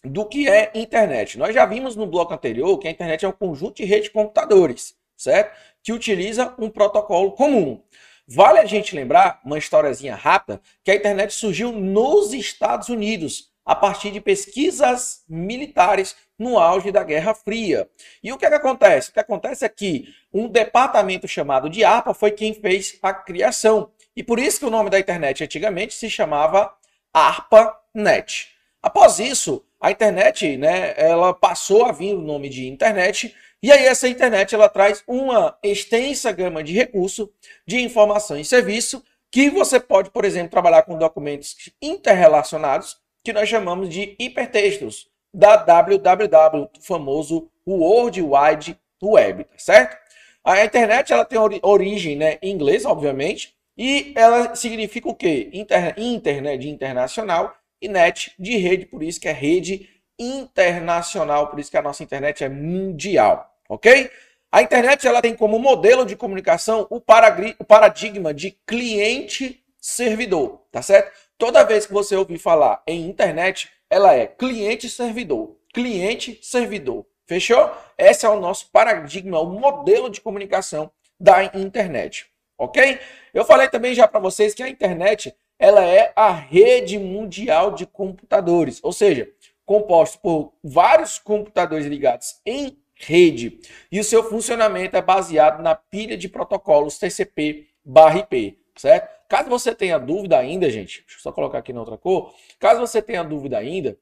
[0.05, 1.39] do que é internet.
[1.39, 4.11] Nós já vimos no bloco anterior que a internet é um conjunto de redes de
[4.11, 5.57] computadores, certo?
[5.83, 7.83] Que utiliza um protocolo comum.
[8.27, 13.75] Vale a gente lembrar, uma historiazinha rápida, que a internet surgiu nos Estados Unidos, a
[13.75, 17.87] partir de pesquisas militares no auge da Guerra Fria.
[18.23, 19.11] E o que, é que acontece?
[19.11, 23.91] O que acontece é que um departamento chamado de ARPA foi quem fez a criação.
[24.17, 26.73] E por isso que o nome da internet antigamente se chamava
[27.13, 28.49] ARPANET.
[28.83, 33.85] Após isso, a internet, né, ela passou a vir o nome de internet, e aí
[33.85, 37.29] essa internet ela traz uma extensa gama de recursos
[37.67, 43.49] de informação e serviço que você pode, por exemplo, trabalhar com documentos interrelacionados que nós
[43.49, 49.97] chamamos de hipertextos da www, o famoso World Wide Web, tá certo?
[50.45, 55.51] A internet ela tem origem né, em inglês, obviamente, e ela significa o quê?
[55.53, 61.49] Inter, inter né, de internacional e net de rede, por isso que é rede internacional,
[61.49, 64.11] por isso que a nossa internet é mundial, ok?
[64.51, 71.13] A internet ela tem como modelo de comunicação o paradigma de cliente-servidor, tá certo?
[71.39, 77.07] Toda vez que você ouvir falar em internet, ela é cliente-servidor, cliente-servidor.
[77.29, 77.71] Fechou?
[77.97, 82.27] Esse é o nosso paradigma, o modelo de comunicação da internet,
[82.59, 82.99] ok?
[83.33, 87.87] Eu falei também já para vocês que a internet ela é a rede mundial de
[87.87, 89.31] computadores, ou seja,
[89.65, 93.61] composto por vários computadores ligados em rede
[93.93, 99.09] e o seu funcionamento é baseado na pilha de protocolos TCP/IP, certo?
[99.29, 102.35] Caso você tenha dúvida ainda, gente, deixa eu só colocar aqui na outra cor.
[102.59, 103.99] Caso você tenha dúvida ainda,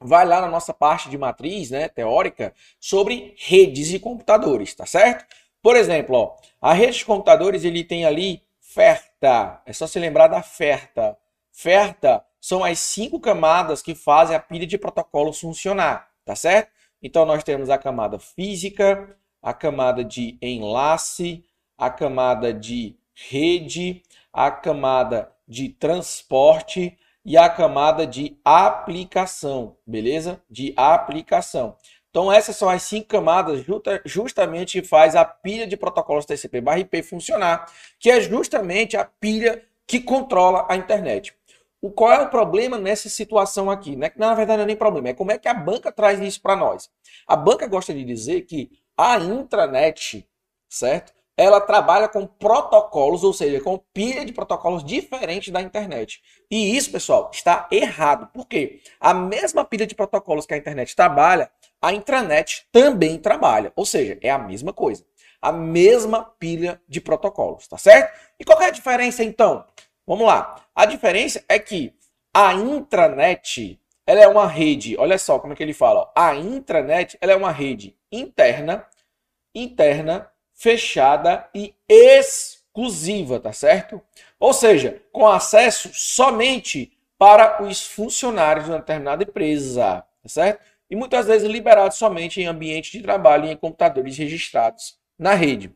[0.00, 5.26] vai lá na nossa parte de matriz, né, teórica, sobre redes de computadores, tá certo?
[5.62, 9.60] Por exemplo, ó, a rede de computadores ele tem ali FERTA.
[9.66, 11.18] É só se lembrar da FERTA.
[11.52, 16.70] FERTA são as cinco camadas que fazem a pilha de protocolos funcionar, tá certo?
[17.02, 21.44] Então nós temos a camada física, a camada de enlace,
[21.76, 30.42] a camada de rede, a camada de transporte e a camada de aplicação, beleza?
[30.48, 31.76] De aplicação.
[32.10, 33.64] Então essas são as cinco camadas
[34.04, 37.66] justamente faz a pilha de protocolos TCP/IP funcionar,
[37.98, 41.34] que é justamente a pilha que controla a internet.
[41.82, 43.96] o, qual é o problema nessa situação aqui?
[43.96, 44.12] Né?
[44.16, 46.56] Na verdade, não é nem problema, é como é que a banca traz isso para
[46.56, 46.90] nós.
[47.26, 50.28] A banca gosta de dizer que a intranet,
[50.68, 51.12] certo?
[51.40, 56.20] Ela trabalha com protocolos, ou seja, com pilha de protocolos diferentes da internet.
[56.50, 58.26] E isso, pessoal, está errado.
[58.30, 58.82] Por quê?
[59.00, 63.72] A mesma pilha de protocolos que a internet trabalha, a intranet também trabalha.
[63.74, 65.02] Ou seja, é a mesma coisa.
[65.40, 68.14] A mesma pilha de protocolos, tá certo?
[68.38, 69.64] E qual é a diferença então?
[70.06, 70.62] Vamos lá.
[70.74, 71.94] A diferença é que
[72.34, 76.12] a intranet ela é uma rede, olha só como é que ele fala.
[76.14, 78.86] A intranet ela é uma rede interna,
[79.54, 80.30] interna,
[80.60, 83.98] fechada e exclusiva, tá certo?
[84.38, 90.62] Ou seja, com acesso somente para os funcionários de uma determinada empresa, tá certo?
[90.90, 95.74] E muitas vezes liberado somente em ambiente de trabalho e em computadores registrados na rede.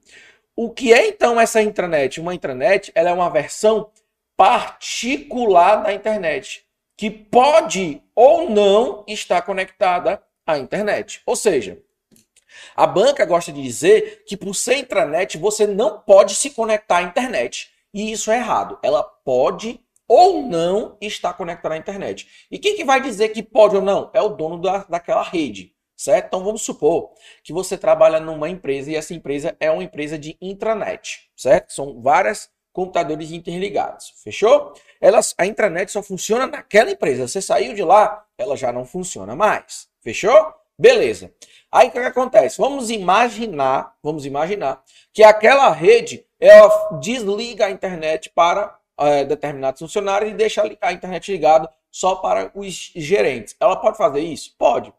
[0.55, 2.21] O que é então essa intranet?
[2.21, 3.91] Uma intranet ela é uma versão
[4.37, 6.63] particular da internet,
[6.95, 11.23] que pode ou não estar conectada à internet.
[11.25, 11.79] Ou seja,
[12.75, 17.03] a banca gosta de dizer que por ser intranet você não pode se conectar à
[17.03, 17.71] internet.
[17.93, 18.79] E isso é errado.
[18.83, 22.47] Ela pode ou não estar conectada à internet.
[22.51, 24.11] E quem que vai dizer que pode ou não?
[24.13, 25.73] É o dono da, daquela rede.
[25.97, 26.27] Certo?
[26.27, 30.37] Então vamos supor que você trabalha numa empresa e essa empresa é uma empresa de
[30.41, 31.73] intranet, certo?
[31.73, 34.13] São várias computadores interligados.
[34.23, 34.75] Fechou?
[35.01, 37.29] Elas, a intranet só funciona naquela empresa.
[37.29, 39.89] Você saiu de lá, ela já não funciona mais.
[40.01, 40.53] Fechou?
[40.79, 41.33] Beleza.
[41.71, 42.59] Aí o que, acontece?
[42.59, 50.31] Vamos imaginar, vamos imaginar que aquela rede ela desliga a internet para é, determinados funcionários
[50.31, 53.57] e deixa a internet ligada só para os gerentes.
[53.59, 54.55] Ela pode fazer isso?
[54.59, 54.93] Pode.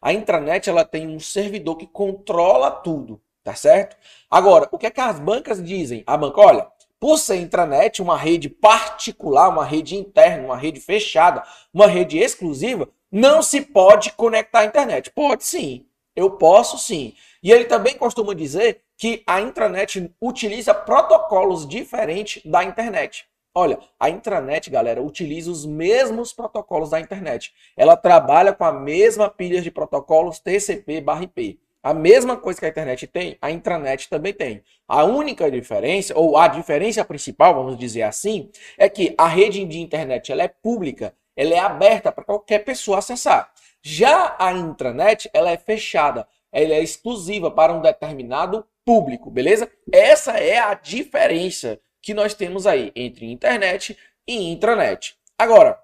[0.00, 3.96] A intranet ela tem um servidor que controla tudo, tá certo?
[4.30, 6.02] Agora, o que é que as bancas dizem?
[6.06, 6.66] A banca, olha,
[7.02, 11.42] por ser intranet, uma rede particular, uma rede interna, uma rede fechada,
[11.74, 15.10] uma rede exclusiva, não se pode conectar à internet.
[15.10, 15.84] Pode sim,
[16.14, 17.12] eu posso sim.
[17.42, 23.24] E ele também costuma dizer que a intranet utiliza protocolos diferentes da internet.
[23.52, 27.52] Olha, a intranet, galera, utiliza os mesmos protocolos da internet.
[27.76, 31.58] Ela trabalha com a mesma pilha de protocolos TCP/IP.
[31.82, 34.62] A mesma coisa que a internet tem, a intranet também tem.
[34.86, 39.80] A única diferença, ou a diferença principal, vamos dizer assim, é que a rede de
[39.80, 43.52] internet ela é pública, ela é aberta para qualquer pessoa acessar.
[43.82, 49.68] Já a intranet, ela é fechada, ela é exclusiva para um determinado público, beleza?
[49.92, 55.16] Essa é a diferença que nós temos aí entre internet e intranet.
[55.36, 55.80] Agora,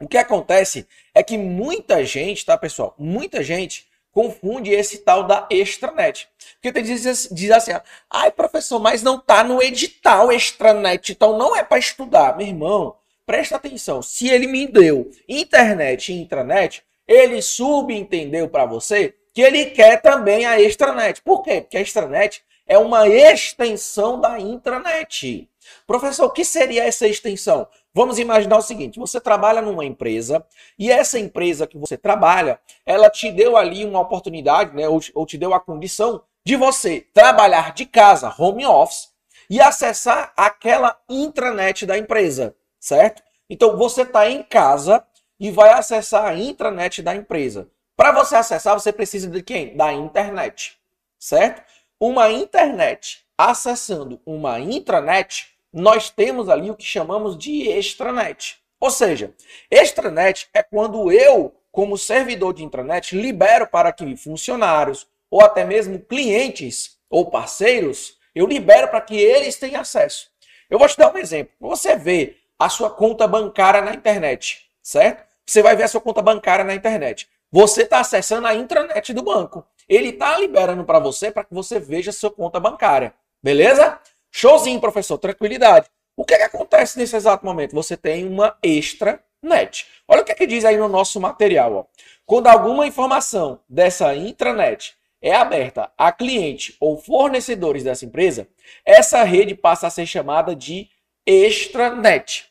[0.00, 2.94] o que acontece é que muita gente, tá, pessoal?
[2.98, 6.26] Muita gente confunde esse tal da extranet.
[6.54, 7.72] Porque tem diz, diz assim,
[8.08, 12.34] ai professor, mas não tá no edital extranet, então não é para estudar.
[12.34, 12.96] Meu irmão,
[13.26, 19.66] presta atenção, se ele me deu internet e intranet, ele subentendeu para você que ele
[19.66, 21.20] quer também a extranet.
[21.20, 21.60] Por quê?
[21.60, 25.46] Porque a extranet é uma extensão da intranet.
[25.86, 27.68] Professor, o que seria essa extensão?
[27.96, 30.44] Vamos imaginar o seguinte: você trabalha numa empresa
[30.78, 35.24] e essa empresa que você trabalha, ela te deu ali uma oportunidade, né, ou, ou
[35.24, 39.08] te deu a condição de você trabalhar de casa, home office,
[39.48, 43.22] e acessar aquela intranet da empresa, certo?
[43.48, 45.02] Então você está em casa
[45.40, 47.66] e vai acessar a intranet da empresa.
[47.96, 49.74] Para você acessar, você precisa de quem?
[49.74, 50.78] Da internet,
[51.18, 51.62] certo?
[51.98, 58.56] Uma internet acessando uma intranet nós temos ali o que chamamos de extranet.
[58.80, 59.34] Ou seja,
[59.70, 65.98] extranet é quando eu, como servidor de intranet, libero para que funcionários ou até mesmo
[65.98, 70.30] clientes ou parceiros, eu libero para que eles tenham acesso.
[70.70, 71.52] Eu vou te dar um exemplo.
[71.60, 75.26] Você vê a sua conta bancária na internet, certo?
[75.44, 77.28] Você vai ver a sua conta bancária na internet.
[77.52, 79.62] Você está acessando a intranet do banco.
[79.86, 83.12] Ele está liberando para você para que você veja a sua conta bancária.
[83.42, 84.00] Beleza?
[84.30, 85.88] Showzinho, professor, tranquilidade.
[86.16, 87.74] O que, é que acontece nesse exato momento?
[87.74, 89.86] Você tem uma extranet.
[90.08, 91.74] Olha o que, é que diz aí no nosso material.
[91.74, 91.84] Ó.
[92.24, 98.48] Quando alguma informação dessa intranet é aberta a cliente ou fornecedores dessa empresa,
[98.84, 100.88] essa rede passa a ser chamada de
[101.26, 102.46] extranet.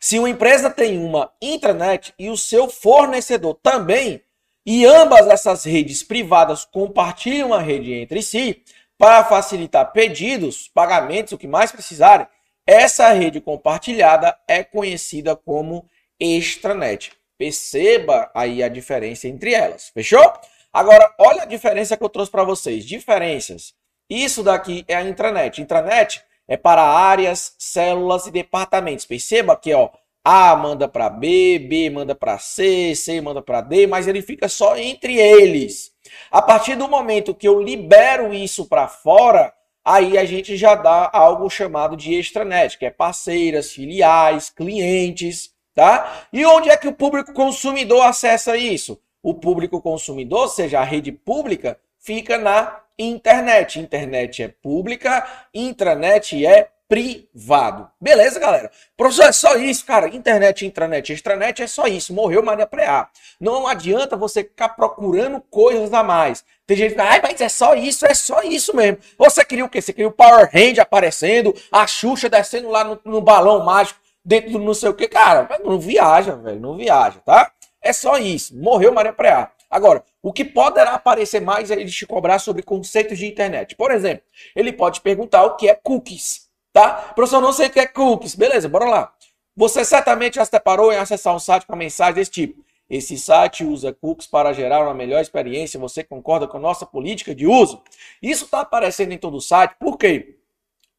[0.00, 4.22] Se uma empresa tem uma intranet e o seu fornecedor também,
[4.64, 8.62] e ambas essas redes privadas compartilham uma rede entre si,
[9.02, 12.24] para facilitar pedidos, pagamentos, o que mais precisarem,
[12.64, 15.88] essa rede compartilhada é conhecida como
[16.20, 17.10] extranet.
[17.36, 20.32] Perceba aí a diferença entre elas, fechou?
[20.72, 22.84] Agora, olha a diferença que eu trouxe para vocês.
[22.84, 23.74] Diferenças.
[24.08, 25.60] Isso daqui é a intranet.
[25.60, 29.04] Intranet é para áreas, células e departamentos.
[29.04, 29.90] Perceba que ó,
[30.24, 34.48] A manda para B, B manda para C, C manda para D, mas ele fica
[34.48, 35.92] só entre eles.
[36.30, 39.52] A partir do momento que eu libero isso para fora,
[39.84, 46.26] aí a gente já dá algo chamado de extranet, que é parceiras, filiais, clientes, tá?
[46.32, 49.00] E onde é que o público consumidor acessa isso?
[49.22, 53.80] O público consumidor, seja a rede pública, fica na internet.
[53.80, 57.88] Internet é pública, intranet é privado.
[57.98, 58.70] Beleza, galera?
[58.96, 60.08] Professor, é só isso, cara.
[60.08, 62.12] Internet, intranet, extranet é só isso.
[62.12, 63.08] Morreu Maria Preá.
[63.40, 66.44] Não adianta você ficar procurando coisas a mais.
[66.66, 68.98] Tem gente que fala, mas é só isso, é só isso mesmo.
[69.16, 69.80] Você queria o quê?
[69.80, 74.52] Você queria o Power Hand aparecendo, a Xuxa descendo lá no, no balão mágico, dentro
[74.52, 75.08] do não sei o quê.
[75.08, 76.60] Cara, não viaja, velho.
[76.60, 77.50] Não viaja, tá?
[77.80, 78.54] É só isso.
[78.54, 79.50] Morreu Maria Preá.
[79.70, 83.74] Agora, o que poderá aparecer mais é ele te cobrar sobre conceitos de internet.
[83.74, 84.22] Por exemplo,
[84.54, 87.12] ele pode perguntar o que é cookies tá?
[87.14, 88.34] Professor, não sei o que é cookies.
[88.34, 89.12] Beleza, bora lá.
[89.56, 92.64] Você certamente já se deparou em acessar um site com mensagem desse tipo.
[92.88, 95.80] Esse site usa cookies para gerar uma melhor experiência.
[95.80, 97.82] Você concorda com nossa política de uso?
[98.22, 99.74] Isso está aparecendo em todo o site.
[99.78, 100.36] Por quê?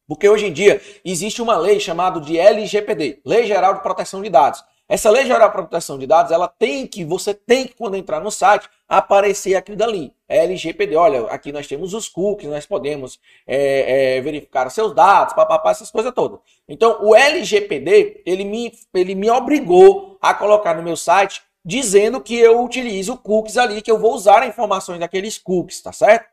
[0.06, 4.28] Porque hoje em dia existe uma lei chamada de LGPD, Lei Geral de Proteção de
[4.28, 4.62] Dados.
[4.86, 8.20] Essa Lei Geral de Proteção de Dados, ela tem que, você tem que, quando entrar
[8.20, 10.12] no site, aparecer aquilo dali.
[10.34, 15.70] LGPD, olha, aqui nós temos os cookies, nós podemos é, é, verificar seus dados, papapá,
[15.70, 16.40] essas coisas todas.
[16.68, 22.36] Então, o LGPD, ele me, ele me obrigou a colocar no meu site dizendo que
[22.36, 26.26] eu utilizo cookies ali, que eu vou usar informações daqueles cookies, tá certo?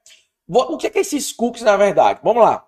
[0.47, 2.19] O que é, que esses cookies, na verdade?
[2.23, 2.65] Vamos lá.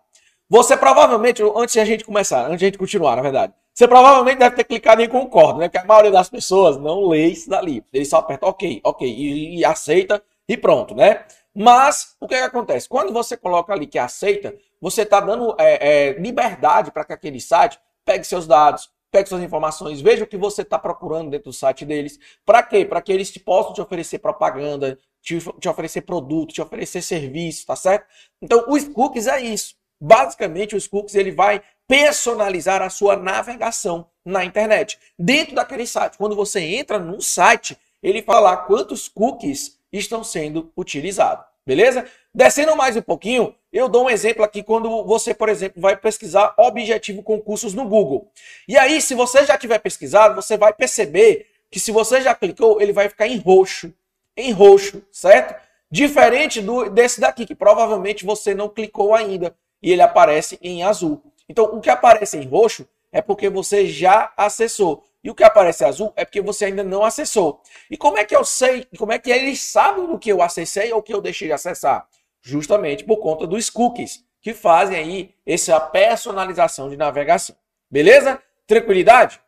[0.50, 3.88] Você provavelmente, antes de a gente começar, antes de a gente continuar, na verdade, você
[3.88, 5.68] provavelmente deve ter clicado em concordo, né?
[5.68, 7.84] Que a maioria das pessoas não lê isso dali.
[7.92, 11.26] Ele só aperta ok, ok, e, e aceita e pronto, né?
[11.56, 12.90] Mas o que, é que, acontece?
[12.90, 17.40] Quando você coloca ali que aceita, você está dando é, é, liberdade para que aquele
[17.40, 21.54] site pegue seus dados, pegue suas informações, veja o que você está procurando dentro do
[21.54, 22.20] site deles.
[22.44, 22.84] Para quê?
[22.84, 27.68] Para que eles te possam te oferecer propaganda, te, te oferecer produto, te oferecer serviço,
[27.68, 28.08] tá certo?
[28.42, 29.76] Então, os cookies é isso.
[30.02, 35.00] Basicamente, os cookies ele vai personalizar a sua navegação na internet.
[35.18, 41.46] Dentro daquele site, quando você entra num site, ele fala quantos cookies estão sendo utilizados.
[41.66, 42.06] Beleza?
[42.34, 46.54] Descendo mais um pouquinho, eu dou um exemplo aqui quando você, por exemplo, vai pesquisar
[46.58, 48.30] objetivo concursos no Google.
[48.68, 52.82] E aí, se você já tiver pesquisado, você vai perceber que se você já clicou,
[52.82, 53.94] ele vai ficar em roxo.
[54.36, 55.56] Em roxo, certo?
[55.90, 61.22] Diferente do desse daqui, que provavelmente você não clicou ainda e ele aparece em azul.
[61.48, 65.04] Então, o que aparece em roxo é porque você já acessou.
[65.24, 67.62] E o que aparece azul é porque você ainda não acessou.
[67.90, 70.92] E como é que eu sei, como é que eles sabem do que eu acessei
[70.92, 72.06] ou que eu deixei de acessar?
[72.42, 77.56] Justamente por conta dos cookies, que fazem aí essa personalização de navegação.
[77.90, 78.42] Beleza?
[78.68, 79.40] Tranquilidade?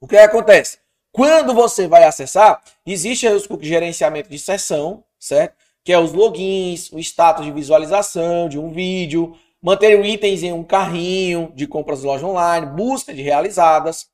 [0.00, 0.78] O que acontece?
[1.10, 5.56] Quando você vai acessar, existe os cookies de gerenciamento de sessão, certo?
[5.82, 10.62] Que é os logins, o status de visualização de um vídeo, manter itens em um
[10.62, 14.08] carrinho de compras de loja online, busca de realizadas,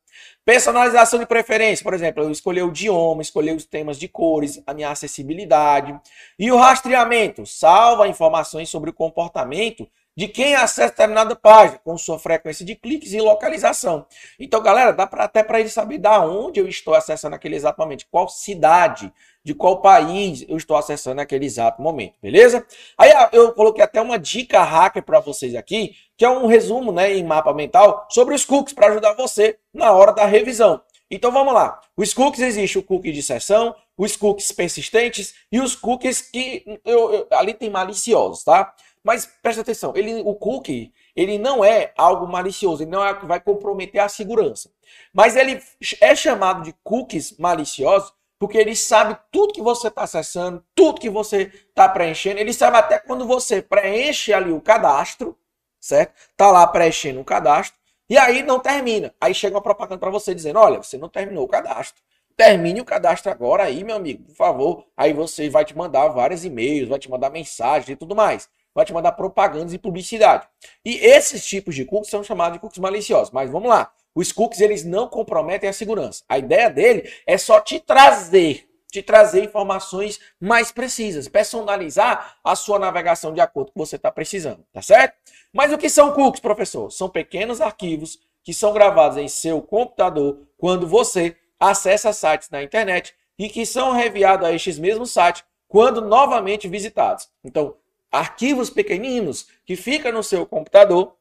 [0.45, 4.73] personalização de preferência, por exemplo, eu escolher o idioma, escolher os temas de cores, a
[4.73, 5.99] minha acessibilidade.
[6.39, 12.19] E o rastreamento, salva informações sobre o comportamento de quem acessa determinada página, com sua
[12.19, 14.07] frequência de cliques e localização.
[14.41, 18.07] Então, galera, dá pra, até para ele saber da onde eu estou acessando aquele exatamente,
[18.11, 19.13] qual cidade,
[19.45, 22.67] de qual país eu estou acessando naquele exato momento, beleza?
[22.97, 26.91] Aí ah, eu coloquei até uma dica hacker para vocês aqui, que é um resumo
[26.91, 30.81] né, em mapa mental sobre os cookies para ajudar você na hora da revisão.
[31.11, 31.81] Então vamos lá.
[31.97, 37.13] Os cookies existe o cookie de sessão, os cookies persistentes e os cookies que eu,
[37.13, 38.75] eu, ali tem maliciosos, tá?
[39.07, 43.25] Mas presta atenção, ele, o cookie ele não é algo malicioso, ele não é que
[43.25, 44.69] vai comprometer a segurança.
[45.15, 45.63] Mas ele
[46.01, 51.09] é chamado de cookies maliciosos porque ele sabe tudo que você está acessando, tudo que
[51.09, 52.41] você está preenchendo.
[52.41, 55.39] Ele sabe até quando você preenche ali o cadastro,
[55.81, 56.13] certo?
[56.37, 57.79] Tá lá preenchendo o cadastro
[58.11, 59.15] e aí não termina.
[59.21, 62.03] Aí chega uma propaganda para você dizendo: olha, você não terminou o cadastro.
[62.37, 64.85] Termine o cadastro agora aí, meu amigo, por favor.
[64.97, 68.49] Aí você vai te mandar vários e-mails, vai te mandar mensagens e tudo mais.
[68.77, 70.47] Vai te mandar propagandas e publicidade.
[70.85, 73.33] E esses tipos de cookies são chamados de cookies maliciosos.
[73.33, 73.91] Mas vamos lá.
[74.15, 76.23] Os cookies eles não comprometem a segurança.
[76.29, 82.79] A ideia dele é só te trazer, te trazer informações mais precisas, personalizar a sua
[82.79, 85.17] navegação de acordo com o que você está precisando, tá certo?
[85.55, 86.91] Mas o que são cookies, professor?
[86.91, 93.15] São pequenos arquivos que são gravados em seu computador quando você acessa sites na internet
[93.39, 97.31] e que são enviados a estes mesmos sites quando novamente visitados.
[97.43, 97.75] Então,
[98.17, 101.15] arquivos pequeninos que ficam no seu computador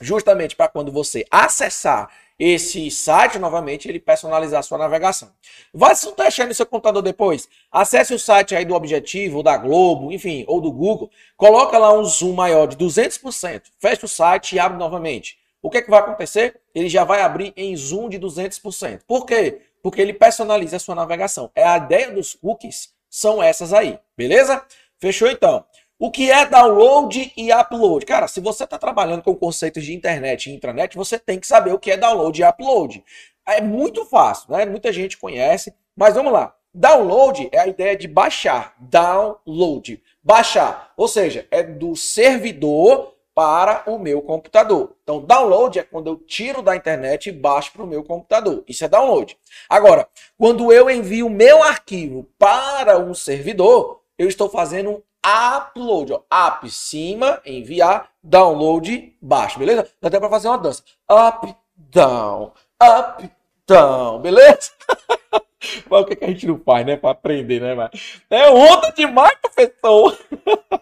[0.00, 5.30] justamente para quando você acessar esse site novamente, ele personalizar a sua navegação.
[5.72, 7.48] Vai se teste aí no seu computador depois.
[7.70, 11.10] Acesse o site aí do Objetivo, da Globo, enfim, ou do Google.
[11.36, 13.62] Coloca lá um zoom maior de 200%.
[13.78, 15.38] Fecha o site e abre novamente.
[15.62, 16.60] O que, é que vai acontecer?
[16.74, 19.02] Ele já vai abrir em zoom de 200%.
[19.06, 19.62] Por quê?
[19.82, 21.50] Porque ele personaliza a sua navegação.
[21.54, 24.64] É a ideia dos cookies são essas aí, beleza?
[24.98, 25.64] Fechou então.
[26.04, 28.04] O que é download e upload?
[28.04, 31.72] Cara, se você está trabalhando com conceitos de internet e intranet, você tem que saber
[31.72, 33.02] o que é download e upload.
[33.46, 34.66] É muito fácil, né?
[34.66, 36.54] Muita gente conhece, mas vamos lá.
[36.74, 38.74] Download é a ideia de baixar.
[38.78, 40.02] Download.
[40.22, 40.92] Baixar.
[40.94, 44.94] Ou seja, é do servidor para o meu computador.
[45.04, 48.62] Então, download é quando eu tiro da internet e baixo para o meu computador.
[48.68, 49.38] Isso é download.
[49.70, 56.22] Agora, quando eu envio meu arquivo para um servidor, eu estou fazendo upload, ó.
[56.48, 59.88] Up, cima, enviar, download, baixo, beleza?
[60.00, 60.82] Dá até para fazer uma dança.
[61.10, 62.52] Up, down,
[62.82, 63.30] up,
[63.66, 64.70] down, beleza?
[65.88, 66.96] Mas o que, que a gente não faz, né?
[66.96, 67.74] Para aprender, né?
[67.74, 67.90] Mas
[68.28, 70.18] é onda demais, professor.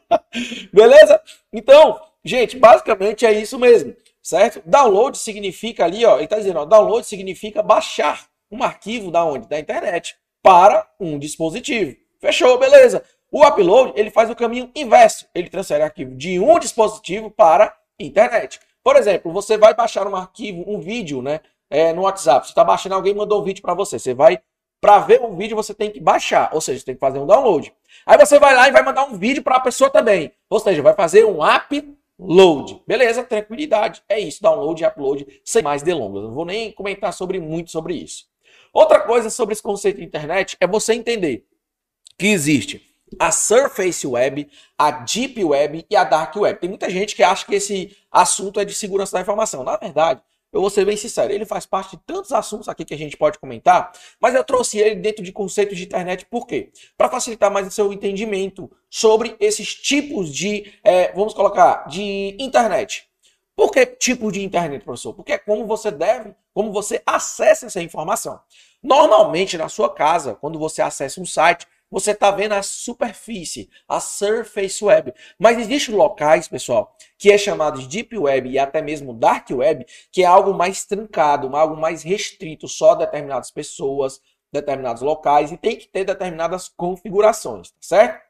[0.72, 1.20] beleza?
[1.52, 4.60] Então, gente, basicamente é isso mesmo, certo?
[4.66, 9.48] Download significa ali, ó, ele tá dizendo, ó, download significa baixar um arquivo da onde?
[9.48, 11.96] Da internet para um dispositivo.
[12.20, 13.04] Fechou, beleza?
[13.32, 15.26] O upload, ele faz o caminho inverso.
[15.34, 18.60] Ele transfere arquivo de um dispositivo para internet.
[18.84, 22.46] Por exemplo, você vai baixar um arquivo, um vídeo, né, é, no WhatsApp.
[22.46, 23.98] Você está baixando, alguém mandou um vídeo para você.
[23.98, 24.38] Você vai,
[24.82, 27.72] para ver um vídeo, você tem que baixar, ou seja, tem que fazer um download.
[28.04, 30.30] Aí você vai lá e vai mandar um vídeo para a pessoa também.
[30.50, 32.82] Ou seja, vai fazer um upload.
[32.86, 34.02] Beleza, tranquilidade.
[34.10, 36.24] É isso, download e upload, sem mais delongas.
[36.24, 38.26] Não vou nem comentar sobre muito sobre isso.
[38.74, 41.46] Outra coisa sobre esse conceito de internet é você entender
[42.18, 46.60] que existe a Surface Web, a Deep Web e a Dark Web.
[46.60, 49.62] Tem muita gente que acha que esse assunto é de segurança da informação.
[49.64, 50.20] Na verdade,
[50.52, 53.16] eu vou ser bem sincero, ele faz parte de tantos assuntos aqui que a gente
[53.16, 53.90] pode comentar,
[54.20, 56.70] mas eu trouxe ele dentro de conceitos de internet, por quê?
[56.94, 63.08] Para facilitar mais o seu entendimento sobre esses tipos de, é, vamos colocar, de internet.
[63.56, 65.14] Por que tipo de internet, professor?
[65.14, 68.38] Porque é como você deve, como você acessa essa informação.
[68.82, 74.00] Normalmente, na sua casa, quando você acessa um site, você está vendo a superfície, a
[74.00, 75.12] surface web.
[75.38, 79.84] Mas existem locais, pessoal, que é chamado de deep web e até mesmo dark web,
[80.10, 84.20] que é algo mais trancado, algo mais restrito só a determinadas pessoas,
[84.50, 88.22] determinados locais e tem que ter determinadas configurações, tá certo?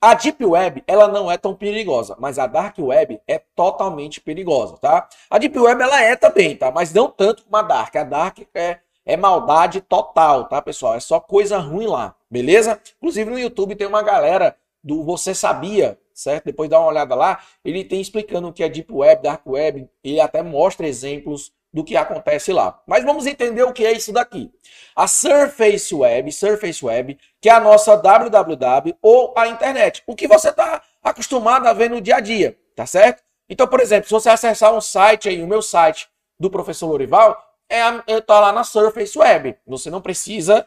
[0.00, 4.76] A Deep Web, ela não é tão perigosa, mas a Dark Web é totalmente perigosa,
[4.78, 5.08] tá?
[5.30, 6.72] A Deep Web, ela é também, tá?
[6.72, 7.94] Mas não tanto como a Dark.
[7.94, 10.94] A Dark é é maldade total, tá, pessoal?
[10.94, 12.80] É só coisa ruim lá, beleza?
[12.98, 16.46] Inclusive no YouTube tem uma galera do Você Sabia, certo?
[16.46, 19.88] Depois dá uma olhada lá, ele tem explicando o que é Deep Web, Dark Web,
[20.02, 22.80] ele até mostra exemplos do que acontece lá.
[22.86, 24.52] Mas vamos entender o que é isso daqui.
[24.94, 30.02] A Surface Web, Surface Web, que é a nossa www ou a internet.
[30.06, 33.22] O que você está acostumado a ver no dia a dia, tá certo?
[33.48, 37.42] Então, por exemplo, se você acessar um site aí, o meu site do professor Lorival,
[37.72, 39.56] é, tá lá na Surface Web.
[39.66, 40.66] Você não precisa.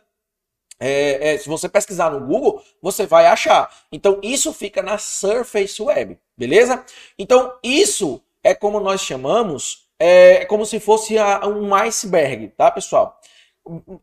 [0.79, 3.71] É, é, se você pesquisar no Google, você vai achar.
[3.91, 6.83] Então, isso fica na Surface Web, beleza?
[7.17, 12.69] Então, isso é como nós chamamos, é, é como se fosse a, um iceberg, tá,
[12.69, 13.19] pessoal?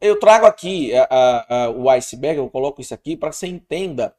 [0.00, 4.14] Eu trago aqui a, a, o iceberg, eu coloco isso aqui para você entenda.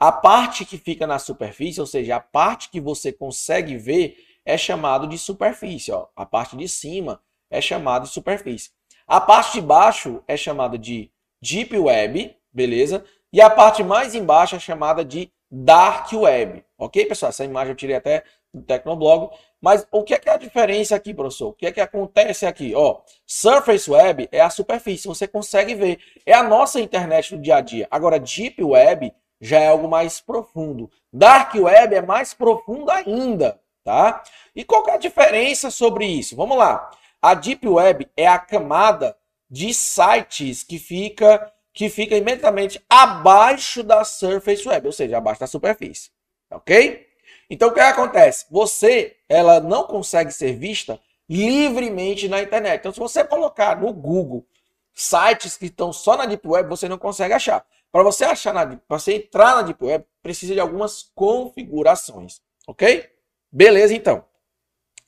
[0.00, 4.56] A parte que fica na superfície, ou seja, a parte que você consegue ver, é
[4.56, 5.92] chamado de superfície.
[5.92, 6.06] Ó.
[6.16, 7.20] A parte de cima
[7.50, 8.70] é chamado de superfície.
[9.06, 13.04] A parte de baixo é chamada de Deep Web, beleza?
[13.32, 16.64] E a parte mais embaixo é chamada de Dark Web.
[16.76, 17.30] Ok, pessoal?
[17.30, 19.30] Essa imagem eu tirei até do Tecnoblog.
[19.60, 21.48] Mas o que é, que é a diferença aqui, professor?
[21.48, 22.74] O que é que acontece aqui?
[22.74, 25.98] Ó, Surface Web é a superfície, você consegue ver.
[26.24, 27.88] É a nossa internet do dia a dia.
[27.90, 30.90] Agora, Deep Web já é algo mais profundo.
[31.12, 34.22] Dark Web é mais profundo ainda, tá?
[34.54, 36.36] E qual é a diferença sobre isso?
[36.36, 36.90] Vamos lá.
[37.20, 39.16] A Deep Web é a camada
[39.50, 45.46] de sites que fica, que fica imediatamente abaixo da Surface Web, ou seja, abaixo da
[45.46, 46.10] superfície.
[46.50, 47.06] Ok?
[47.50, 48.46] Então o que acontece?
[48.50, 52.80] Você, ela não consegue ser vista livremente na internet.
[52.80, 54.46] Então, se você colocar no Google
[54.94, 57.64] sites que estão só na Deep Web, você não consegue achar.
[57.92, 63.08] Para você achar na para você entrar na Deep Web, precisa de algumas configurações, ok?
[63.50, 64.24] Beleza, então.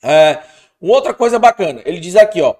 [0.03, 0.43] É,
[0.81, 2.55] uma outra coisa bacana, ele diz aqui, ó,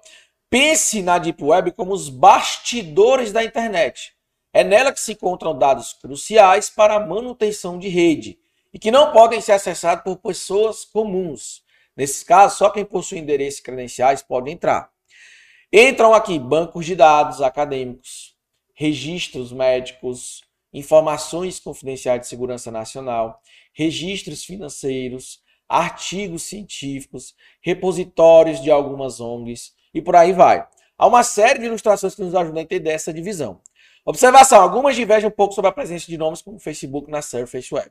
[0.50, 4.14] pense na Deep Web como os bastidores da internet.
[4.54, 8.38] É nela que se encontram dados cruciais para a manutenção de rede
[8.72, 11.64] e que não podem ser acessados por pessoas comuns.
[11.96, 14.92] Nesses casos, só quem possui endereços credenciais pode entrar.
[15.74, 18.36] Entram aqui bancos de dados acadêmicos,
[18.74, 20.44] registros médicos,
[20.74, 23.42] informações confidenciais de segurança nacional,
[23.74, 25.41] registros financeiros,
[25.72, 30.68] artigos científicos, repositórios de algumas ONGs e por aí vai.
[30.98, 33.62] Há uma série de ilustrações que nos ajudam a entender essa divisão.
[34.06, 37.90] Observação: algumas divergem um pouco sobre a presença de nomes como Facebook na Surface Web.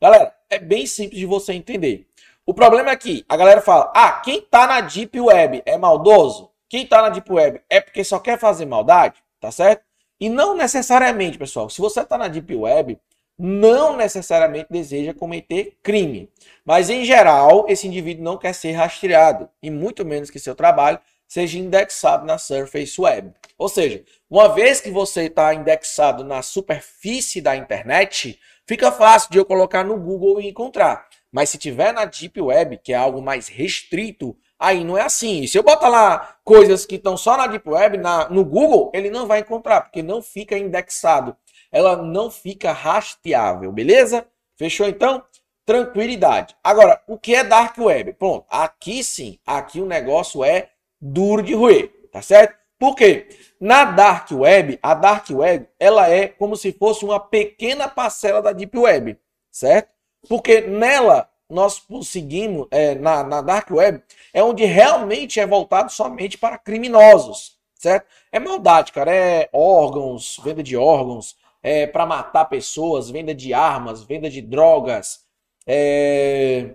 [0.00, 2.06] Galera, é bem simples de você entender.
[2.44, 6.50] O problema é que a galera fala: ah, quem está na Deep Web é maldoso?
[6.68, 9.22] Quem está na Deep Web é porque só quer fazer maldade?
[9.40, 9.82] Tá certo?
[10.20, 11.68] E não necessariamente, pessoal.
[11.68, 12.98] Se você está na Deep Web,
[13.38, 16.30] não necessariamente deseja cometer crime.
[16.64, 19.48] Mas, em geral, esse indivíduo não quer ser rastreado.
[19.62, 23.32] E muito menos que seu trabalho seja indexado na Surface Web.
[23.56, 29.38] Ou seja, uma vez que você está indexado na superfície da internet, fica fácil de
[29.38, 31.08] eu colocar no Google e encontrar.
[31.30, 35.40] Mas se tiver na Deep Web, que é algo mais restrito, Aí não é assim.
[35.40, 38.92] E se eu botar lá coisas que estão só na Deep Web, na, no Google,
[38.94, 41.36] ele não vai encontrar, porque não fica indexado.
[41.72, 44.26] Ela não fica rastreável, beleza?
[44.56, 45.24] Fechou então?
[45.64, 46.54] Tranquilidade.
[46.62, 48.12] Agora, o que é Dark Web?
[48.12, 50.68] Pronto, aqui sim, aqui o negócio é
[51.00, 52.54] duro de roer, tá certo?
[52.78, 53.28] Por quê?
[53.60, 58.52] Na Dark Web, a Dark Web, ela é como se fosse uma pequena parcela da
[58.52, 59.16] Deep Web,
[59.50, 59.88] certo?
[60.28, 64.02] Porque nela nós conseguimos, é, na, na Dark Web,
[64.32, 68.06] é onde realmente é voltado somente para criminosos, certo?
[68.32, 74.02] É maldade, cara, é órgãos, venda de órgãos, é para matar pessoas, venda de armas,
[74.02, 75.24] venda de drogas,
[75.66, 76.74] é,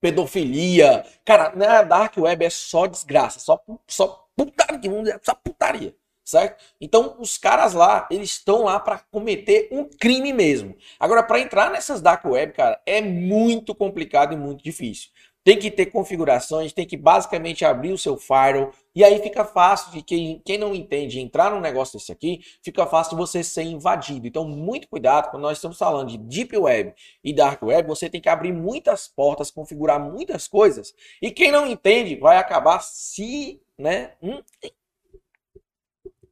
[0.00, 1.04] pedofilia.
[1.24, 5.94] Cara, na Dark Web é só desgraça, só, só putaria, só putaria
[6.28, 6.62] certo?
[6.78, 10.76] Então, os caras lá, eles estão lá para cometer um crime mesmo.
[11.00, 15.08] Agora, para entrar nessas dark web, cara, é muito complicado e muito difícil.
[15.48, 19.90] Tem que ter configurações, tem que basicamente abrir o seu firewall, e aí fica fácil
[19.92, 24.26] de quem, quem não entende entrar num negócio desse aqui, fica fácil você ser invadido.
[24.26, 26.92] Então, muito cuidado quando nós estamos falando de Deep Web
[27.24, 30.92] e Dark Web, você tem que abrir muitas portas, configurar muitas coisas,
[31.22, 34.42] e quem não entende vai acabar se, né, hum,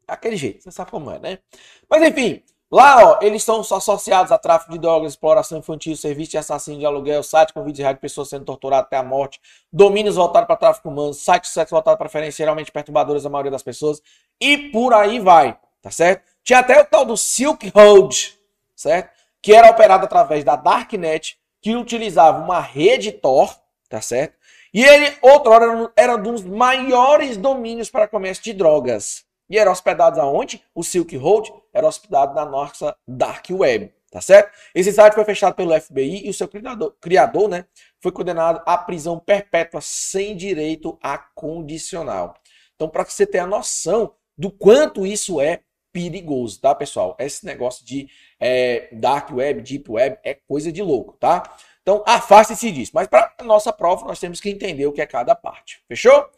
[0.07, 1.39] aquele jeito, você sabe como é, né?
[1.89, 6.39] Mas enfim, lá ó, eles estão associados a tráfico de drogas, exploração infantil, serviço de
[6.39, 9.41] assassino de aluguel, site com vídeos reais de pessoas sendo torturadas até a morte,
[9.73, 13.51] domínios voltados para tráfico humano, site de sexo voltado para preferência geralmente perturbadores da maioria
[13.51, 14.01] das pessoas,
[14.41, 16.25] e por aí vai, tá certo?
[16.43, 18.39] Tinha até o tal do Silk Road,
[18.75, 19.11] certo?
[19.43, 23.53] Que era operado através da Darknet, que utilizava uma rede Tor,
[23.89, 24.37] tá certo?
[24.73, 29.26] E ele, outrora, era um dos maiores domínios para comércio de drogas.
[29.49, 30.63] E eram hospedados aonde?
[30.75, 34.51] O Silk Road era hospedado na nossa Dark Web, tá certo?
[34.75, 37.65] Esse site foi fechado pelo FBI e o seu criador, criador né,
[38.01, 42.35] foi condenado à prisão perpétua sem direito a condicional.
[42.75, 45.61] Então, para você ter a noção do quanto isso é
[45.93, 47.17] perigoso, tá, pessoal?
[47.19, 48.07] Esse negócio de
[48.39, 51.57] é, Dark Web, Deep Web é coisa de louco, tá?
[51.81, 52.91] Então, afaste-se disso.
[52.95, 55.81] Mas para nossa prova, nós temos que entender o que é cada parte.
[55.89, 56.29] Fechou?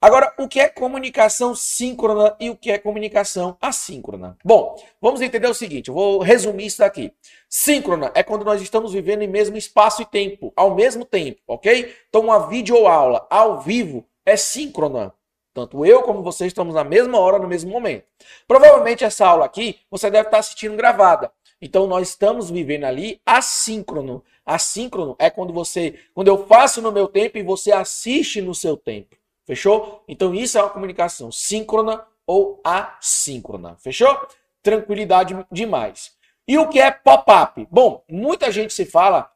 [0.00, 4.36] Agora, o que é comunicação síncrona e o que é comunicação assíncrona?
[4.44, 7.12] Bom, vamos entender o seguinte, eu vou resumir isso aqui.
[7.48, 11.94] Síncrona é quando nós estamos vivendo em mesmo espaço e tempo, ao mesmo tempo, ok?
[12.08, 15.14] Então, uma videoaula ao vivo é síncrona.
[15.54, 18.04] Tanto eu como você estamos na mesma hora, no mesmo momento.
[18.46, 21.32] Provavelmente essa aula aqui você deve estar assistindo gravada.
[21.62, 24.22] Então nós estamos vivendo ali assíncrono.
[24.44, 28.76] Assíncrono é quando você, quando eu faço no meu tempo e você assiste no seu
[28.76, 29.16] tempo.
[29.46, 30.02] Fechou?
[30.08, 33.76] Então isso é uma comunicação síncrona ou assíncrona.
[33.78, 34.18] Fechou?
[34.62, 36.12] Tranquilidade demais.
[36.48, 37.66] E o que é pop-up?
[37.70, 39.30] Bom, muita gente se fala,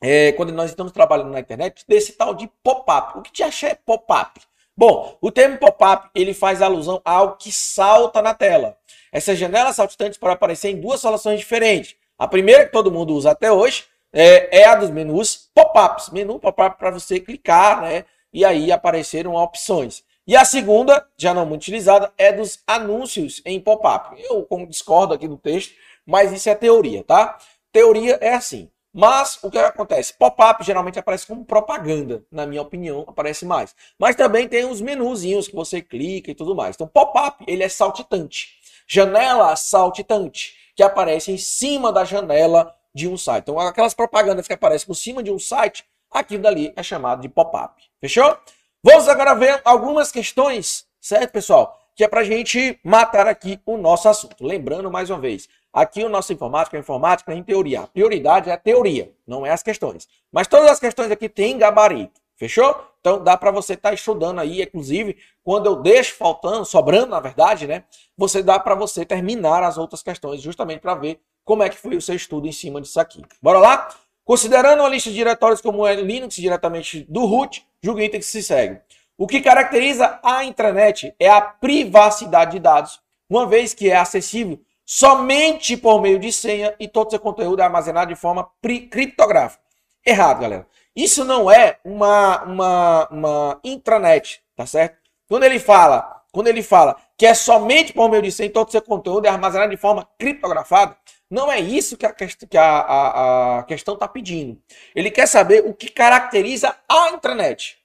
[0.00, 3.18] é, quando nós estamos trabalhando na internet, desse tal de pop-up.
[3.18, 4.40] O que te acha é pop-up?
[4.76, 8.78] Bom, o termo pop-up ele faz alusão a algo que salta na tela.
[9.12, 11.94] Essas janelas saltitantes podem aparecer em duas soluções diferentes.
[12.18, 16.10] A primeira que todo mundo usa até hoje é, é a dos menus pop-ups.
[16.10, 18.04] Menu pop-up para você clicar, né?
[18.32, 20.02] E aí apareceram opções.
[20.26, 24.14] E a segunda, já não muito utilizada, é dos anúncios em pop-up.
[24.22, 25.74] Eu discordo aqui do texto,
[26.06, 27.38] mas isso é teoria, tá?
[27.72, 28.70] Teoria é assim.
[28.94, 30.12] Mas o que acontece?
[30.12, 33.74] Pop-up geralmente aparece como propaganda, na minha opinião, aparece mais.
[33.98, 36.76] Mas também tem os menuzinhos que você clica e tudo mais.
[36.76, 38.60] Então, pop-up, ele é saltitante.
[38.86, 43.44] Janela saltitante, que aparece em cima da janela de um site.
[43.44, 47.28] Então, aquelas propagandas que aparecem por cima de um site, aquilo dali é chamado de
[47.28, 47.82] pop-up.
[48.00, 48.36] Fechou?
[48.82, 51.78] Vamos agora ver algumas questões, certo, pessoal?
[51.94, 54.44] Que é para a gente matar aqui o nosso assunto.
[54.44, 57.82] Lembrando mais uma vez, aqui o nosso informática é informática em teoria.
[57.82, 60.08] A prioridade é a teoria, não é as questões.
[60.32, 62.20] Mas todas as questões aqui têm gabarito.
[62.36, 62.84] Fechou?
[62.98, 67.20] Então dá para você estar tá estudando aí, inclusive, quando eu deixo faltando, sobrando, na
[67.20, 67.84] verdade, né?
[68.16, 71.96] Você dá para você terminar as outras questões, justamente para ver como é que foi
[71.96, 73.22] o seu estudo em cima disso aqui.
[73.40, 73.88] Bora lá?
[74.24, 78.26] Considerando a lista de diretórios como é Linux diretamente do root, julgue o item que
[78.26, 78.80] se segue.
[79.18, 84.60] O que caracteriza a intranet é a privacidade de dados, uma vez que é acessível
[84.84, 89.62] somente por meio de senha e todo seu conteúdo é armazenado de forma criptográfica.
[90.04, 90.66] Errado, galera.
[90.94, 94.98] Isso não é uma, uma, uma intranet, tá certo?
[95.28, 98.70] Quando ele fala, quando ele fala que é somente por meio de senha e todo
[98.70, 100.96] seu conteúdo é armazenado de forma criptografada,
[101.32, 104.60] não é isso que a, que a, a, a questão está pedindo.
[104.94, 107.78] Ele quer saber o que caracteriza a intranet.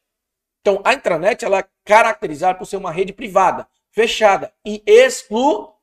[0.59, 5.73] Então, a intranet ela é caracterizada por ser uma rede privada, fechada e exclusiva.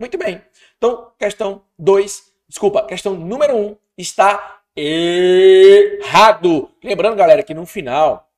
[0.00, 0.40] Muito bem.
[0.78, 6.70] Então, questão 2, desculpa, questão número 1 um, está errado.
[6.82, 8.32] Lembrando, galera, que no final,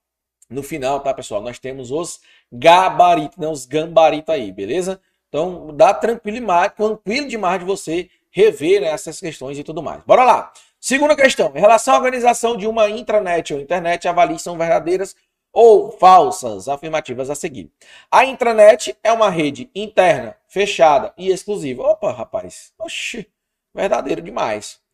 [0.50, 2.20] no final, tá, pessoal, nós temos os
[2.50, 5.00] gabaritos, né, os gambaritos aí, beleza?
[5.28, 6.46] Então, dá tranquilo
[6.76, 10.02] tranquilo demais de você rever né, essas questões e tudo mais.
[10.04, 10.52] Bora lá.
[10.80, 11.52] Segunda questão.
[11.54, 15.16] Em relação à organização de uma intranet ou internet, avalie se são verdadeiras
[15.52, 17.70] ou falsas afirmativas a seguir.
[18.10, 21.82] A intranet é uma rede interna, fechada e exclusiva.
[21.82, 22.72] Opa, rapaz.
[22.78, 23.26] Oxi,
[23.74, 24.85] verdadeiro demais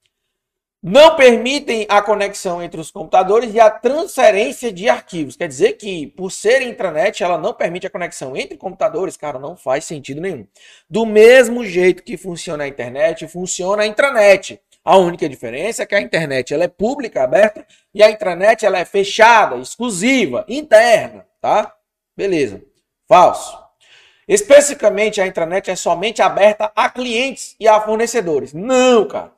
[0.83, 5.37] não permitem a conexão entre os computadores e a transferência de arquivos.
[5.37, 9.57] Quer dizer que, por ser intranet, ela não permite a conexão entre computadores, cara, não
[9.57, 10.45] faz sentido nenhum.
[10.91, 14.61] Do mesmo jeito que funciona a internet, funciona a intranet.
[14.85, 17.65] A única diferença é que a internet ela é pública, aberta,
[17.95, 21.73] e a intranet ela é fechada, exclusiva, interna, tá?
[22.17, 22.61] Beleza.
[23.07, 23.57] Falso.
[24.27, 28.53] Especificamente, a intranet é somente aberta a clientes e a fornecedores.
[28.53, 29.31] Não, cara.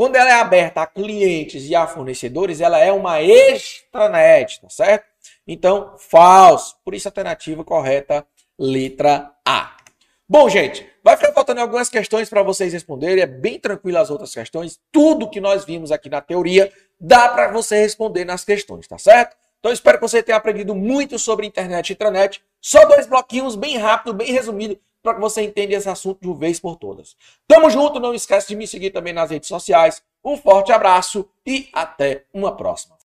[0.00, 5.04] Quando ela é aberta a clientes e a fornecedores, ela é uma extranet, tá certo?
[5.46, 6.74] Então, falso.
[6.82, 8.26] Por isso, alternativa correta,
[8.58, 9.76] letra A.
[10.26, 13.22] Bom, gente, vai ficar faltando algumas questões para vocês responderem.
[13.22, 14.80] É bem tranquilo as outras questões.
[14.90, 19.36] Tudo que nós vimos aqui na teoria dá para você responder nas questões, tá certo?
[19.58, 22.42] Então, espero que você tenha aprendido muito sobre internet e intranet.
[22.58, 26.36] Só dois bloquinhos bem rápido, bem resumido, para que você entenda esse assunto de uma
[26.36, 27.16] vez por todas.
[27.46, 30.02] Tamo junto, não esquece de me seguir também nas redes sociais.
[30.24, 32.98] Um forte abraço e até uma próxima.